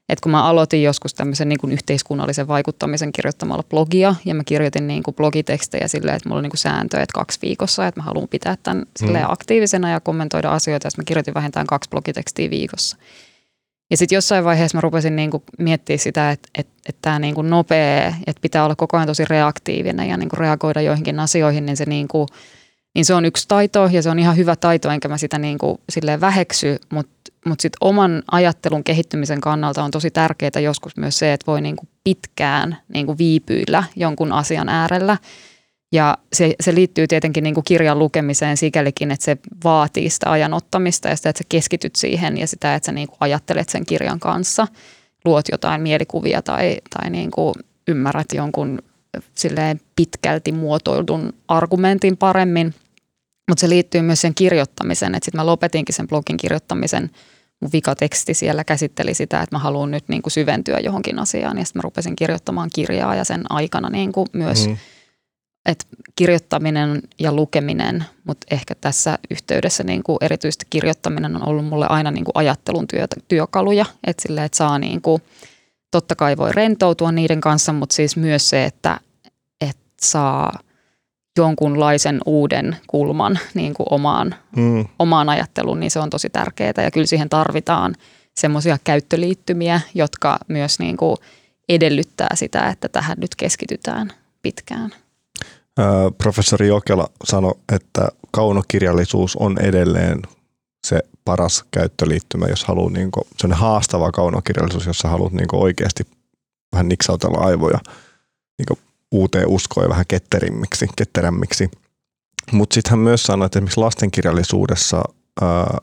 [0.10, 4.88] Et kun mä aloitin joskus tämmöisen niin kuin yhteiskunnallisen vaikuttamisen kirjoittamalla blogia ja mä kirjoitin
[4.88, 8.06] niin kuin blogitekstejä silleen, että mulla on niin kuin sääntö, että kaksi viikossa, että mä
[8.06, 9.08] haluan pitää tämän mm.
[9.28, 12.98] aktiivisena ja kommentoida asioita, ja mä kirjoitin vähintään kaksi blogitekstiä viikossa.
[13.92, 18.08] Ja sitten jossain vaiheessa mä rupesin niinku miettimään sitä, että et, et tämä niinku nopea,
[18.08, 22.28] että pitää olla koko ajan tosi reaktiivinen ja niinku reagoida joihinkin asioihin, niin se, niinku,
[22.96, 25.80] niin se on yksi taito ja se on ihan hyvä taito, enkä mä sitä niinku
[25.90, 27.15] silleen väheksy, mutta
[27.46, 31.88] mut sitten oman ajattelun kehittymisen kannalta on tosi tärkeää joskus myös se, että voi niinku
[32.04, 35.18] pitkään niinku viipyillä jonkun asian äärellä–
[35.96, 41.10] ja se, se liittyy tietenkin niin kuin kirjan lukemiseen sikälikin, että se vaatii sitä ajanottamista
[41.10, 44.20] ja sitä, että sä keskityt siihen ja sitä, että sä niin kuin ajattelet sen kirjan
[44.20, 44.68] kanssa,
[45.26, 47.54] luot jotain mielikuvia tai, tai niin kuin
[47.88, 48.80] ymmärrät jonkun
[49.34, 52.74] silleen pitkälti muotoildun argumentin paremmin.
[53.50, 57.10] Mutta se liittyy myös sen kirjoittamiseen, että sitten mä lopetinkin sen blogin kirjoittamisen
[57.66, 61.58] mun vikateksti siellä käsitteli sitä, että mä haluan nyt niin kuin syventyä johonkin asiaan.
[61.58, 64.78] Ja sitten mä rupesin kirjoittamaan kirjaa ja sen aikana niin kuin myös mm.
[65.66, 65.86] että
[66.16, 72.12] kirjoittaminen ja lukeminen, mutta ehkä tässä yhteydessä niin kuin erityisesti kirjoittaminen on ollut mulle aina
[72.12, 75.22] niin kuin ajattelun työtä, työkaluja, että sille, että saa niin kuin,
[75.92, 79.00] totta kai voi rentoutua niiden kanssa, mutta siis myös se, että,
[79.62, 80.60] että saa
[81.38, 84.86] jonkunlaisen uuden kulman niin kuin omaan, mm.
[85.00, 87.96] omaan ajatteluun, niin se on tosi tärkeää ja kyllä siihen tarvitaan
[88.38, 91.18] semmoisia käyttöliittymiä, jotka myös niin kuin
[91.70, 94.12] edellyttää sitä, että tähän nyt keskitytään
[94.42, 94.92] pitkään
[96.18, 100.22] professori Jokela sanoi, että kaunokirjallisuus on edelleen
[100.88, 106.04] se paras käyttöliittymä, jos haluaa niin kuin, sellainen haastava kaunokirjallisuus, jossa haluat niin kuin oikeasti
[106.74, 107.80] vähän niksautella aivoja
[108.58, 108.80] niin kuin
[109.12, 111.72] uuteen uskoon ja vähän ketterimmiksi, ketterämmiksi.
[112.52, 115.04] Mutta sitten hän myös sanoi, että esimerkiksi lastenkirjallisuudessa
[115.42, 115.78] ää,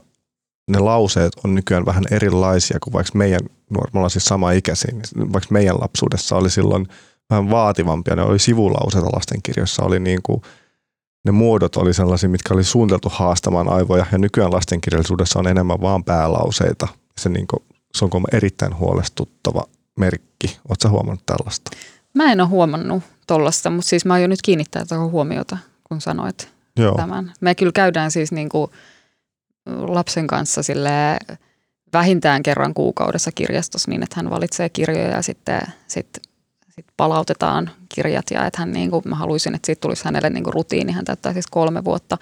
[0.70, 5.32] ne lauseet on nykyään vähän erilaisia kuin vaikka meidän, me ollaan siis sama ikäisiä, niin
[5.32, 6.86] vaikka meidän lapsuudessa oli silloin–
[7.32, 8.16] vähän vaativampia.
[8.16, 10.42] Ne oli sivulauseita lastenkirjoissa, oli niin kuin,
[11.24, 16.04] ne muodot oli sellaisia, mitkä oli suunniteltu haastamaan aivoja, ja nykyään lastenkirjallisuudessa on enemmän vaan
[16.04, 16.88] päälauseita.
[17.20, 17.62] Se, niin kuin,
[17.94, 19.62] se on erittäin huolestuttava
[19.98, 20.58] merkki.
[20.68, 21.70] Oletko huomannut tällaista?
[22.14, 26.48] Mä en ole huomannut tollasta, mutta siis mä aion nyt kiinnittää tähän huomiota, kun sanoit
[26.76, 26.94] Joo.
[26.94, 27.32] tämän.
[27.40, 28.70] Me kyllä käydään siis niin kuin
[29.66, 30.90] lapsen kanssa sille
[31.92, 36.22] vähintään kerran kuukaudessa kirjastossa niin, että hän valitsee kirjoja ja sitten, sitten
[36.74, 40.44] sit palautetaan kirjat ja että hän niin kuin, mä haluaisin, että siitä tulisi hänelle niin
[40.44, 42.18] kuin rutiini, hän täyttää siis kolme vuotta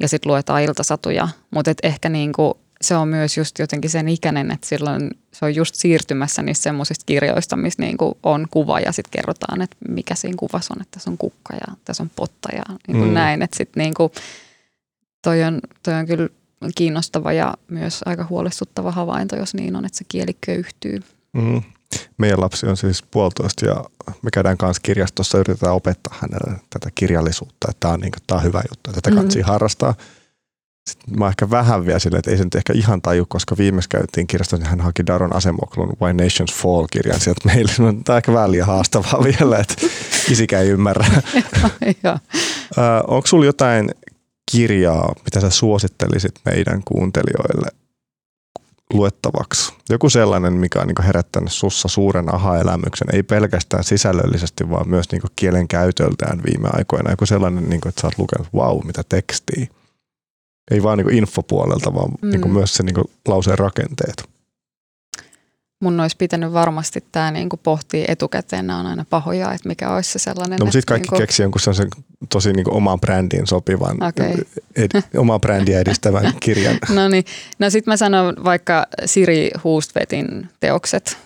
[0.00, 4.50] ja sitten luetaan iltasatuja, mutta ehkä niin kuin, se on myös just jotenkin sen ikäinen,
[4.50, 8.92] että silloin se on just siirtymässä niistä semmoisista kirjoista, missä niin kuin on kuva ja
[8.92, 12.48] sitten kerrotaan, että mikä siinä kuvassa on, että tässä on kukka ja tässä on potta
[12.52, 13.14] ja niin kuin mm.
[13.14, 14.12] näin, että sitten niin kuin,
[15.22, 16.28] toi, on, toi on kyllä
[16.74, 21.00] kiinnostava ja myös aika huolestuttava havainto, jos niin on, että se kieli köyhtyy.
[21.32, 21.62] Mm.
[22.18, 23.84] Meidän lapsi on siis puolitoista ja
[24.22, 28.38] me käydään kanssa kirjastossa, yritetään opettaa hänelle tätä kirjallisuutta, että tämä on, niin kuin, tämä
[28.38, 29.42] on hyvä juttu, että tätä mm-hmm.
[29.42, 29.94] harrastaa.
[30.88, 33.88] Sitten mä ehkä vähän vielä silleen, että ei se nyt ehkä ihan taju, koska viimeksi
[33.88, 37.72] käytiin kirjastossa, niin hän haki Daron Asemoklun Why Nations Fall-kirjan sieltä meille.
[37.78, 39.74] No, tämä on ehkä vähän liian haastavaa vielä, että
[40.30, 41.06] isikään ei ymmärrä.
[43.06, 43.90] Onko sulla jotain
[44.52, 47.68] kirjaa, mitä sä suosittelisit meidän kuuntelijoille
[48.92, 49.72] luettavaksi.
[49.90, 55.22] Joku sellainen, mikä on niin herättänyt sussa suuren aha-elämyksen, ei pelkästään sisällöllisesti, vaan myös niin
[55.36, 57.10] kielen käytöltään viime aikoina.
[57.10, 59.66] Joku sellainen, niin kuin, että sä oot lukenut, wow, mitä tekstiä.
[60.70, 62.30] Ei vaan niin infopuolelta, vaan mm.
[62.30, 64.28] niin myös se niin lauseen rakenteet
[65.80, 70.12] mun olisi pitänyt varmasti tämä niinku pohtia etukäteen, nämä on aina pahoja, että mikä olisi
[70.12, 70.58] se sellainen.
[70.58, 71.18] No mutta sitten kaikki niinku...
[71.18, 71.88] keksi jonkun sen
[72.28, 74.34] tosi niinku omaan brändiin sopivan, okay.
[74.76, 76.78] ed, omaa brändiä edistävän kirjan.
[76.88, 77.24] no niin,
[77.58, 81.18] no sitten mä sanon vaikka Siri Hustvedin teokset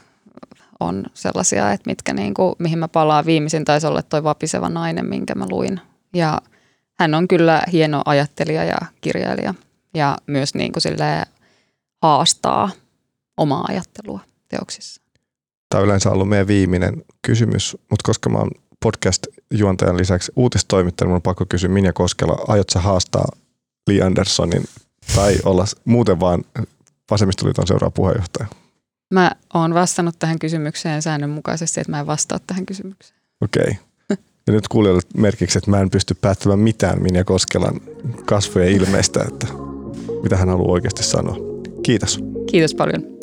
[0.80, 5.34] on sellaisia, että mitkä niinku, mihin mä palaan viimeisin, taisi olla toi Vapiseva nainen, minkä
[5.34, 5.80] mä luin.
[6.14, 6.40] Ja
[7.02, 9.54] hän on kyllä hieno ajattelija ja kirjailija
[9.94, 10.78] ja myös niinku
[12.02, 12.70] haastaa
[13.36, 15.02] omaa ajattelua teoksissa?
[15.68, 18.50] Tämä on yleensä ollut meidän viimeinen kysymys, mutta koska mä oon
[18.84, 23.24] podcast-juontajan lisäksi uutistoimittaja, mun on pakko kysyä Minja Koskela, aiot sä haastaa
[23.88, 24.64] Lee Andersonin
[25.16, 26.44] tai olla muuten vaan
[27.10, 28.48] Vasemmistoliiton seuraava puheenjohtaja?
[29.14, 33.20] Mä oon vastannut tähän kysymykseen säännönmukaisesti, että mä en vastaa tähän kysymykseen.
[33.40, 33.62] Okei.
[33.62, 33.74] Okay.
[34.46, 37.80] Ja nyt kuulijoille merkiksi, että mä en pysty päättämään mitään Minja Koskelan
[38.24, 39.46] kasvojen ilmeistä, että
[40.22, 41.36] mitä hän haluaa oikeasti sanoa.
[41.82, 42.20] Kiitos.
[42.50, 43.21] Kiitos paljon.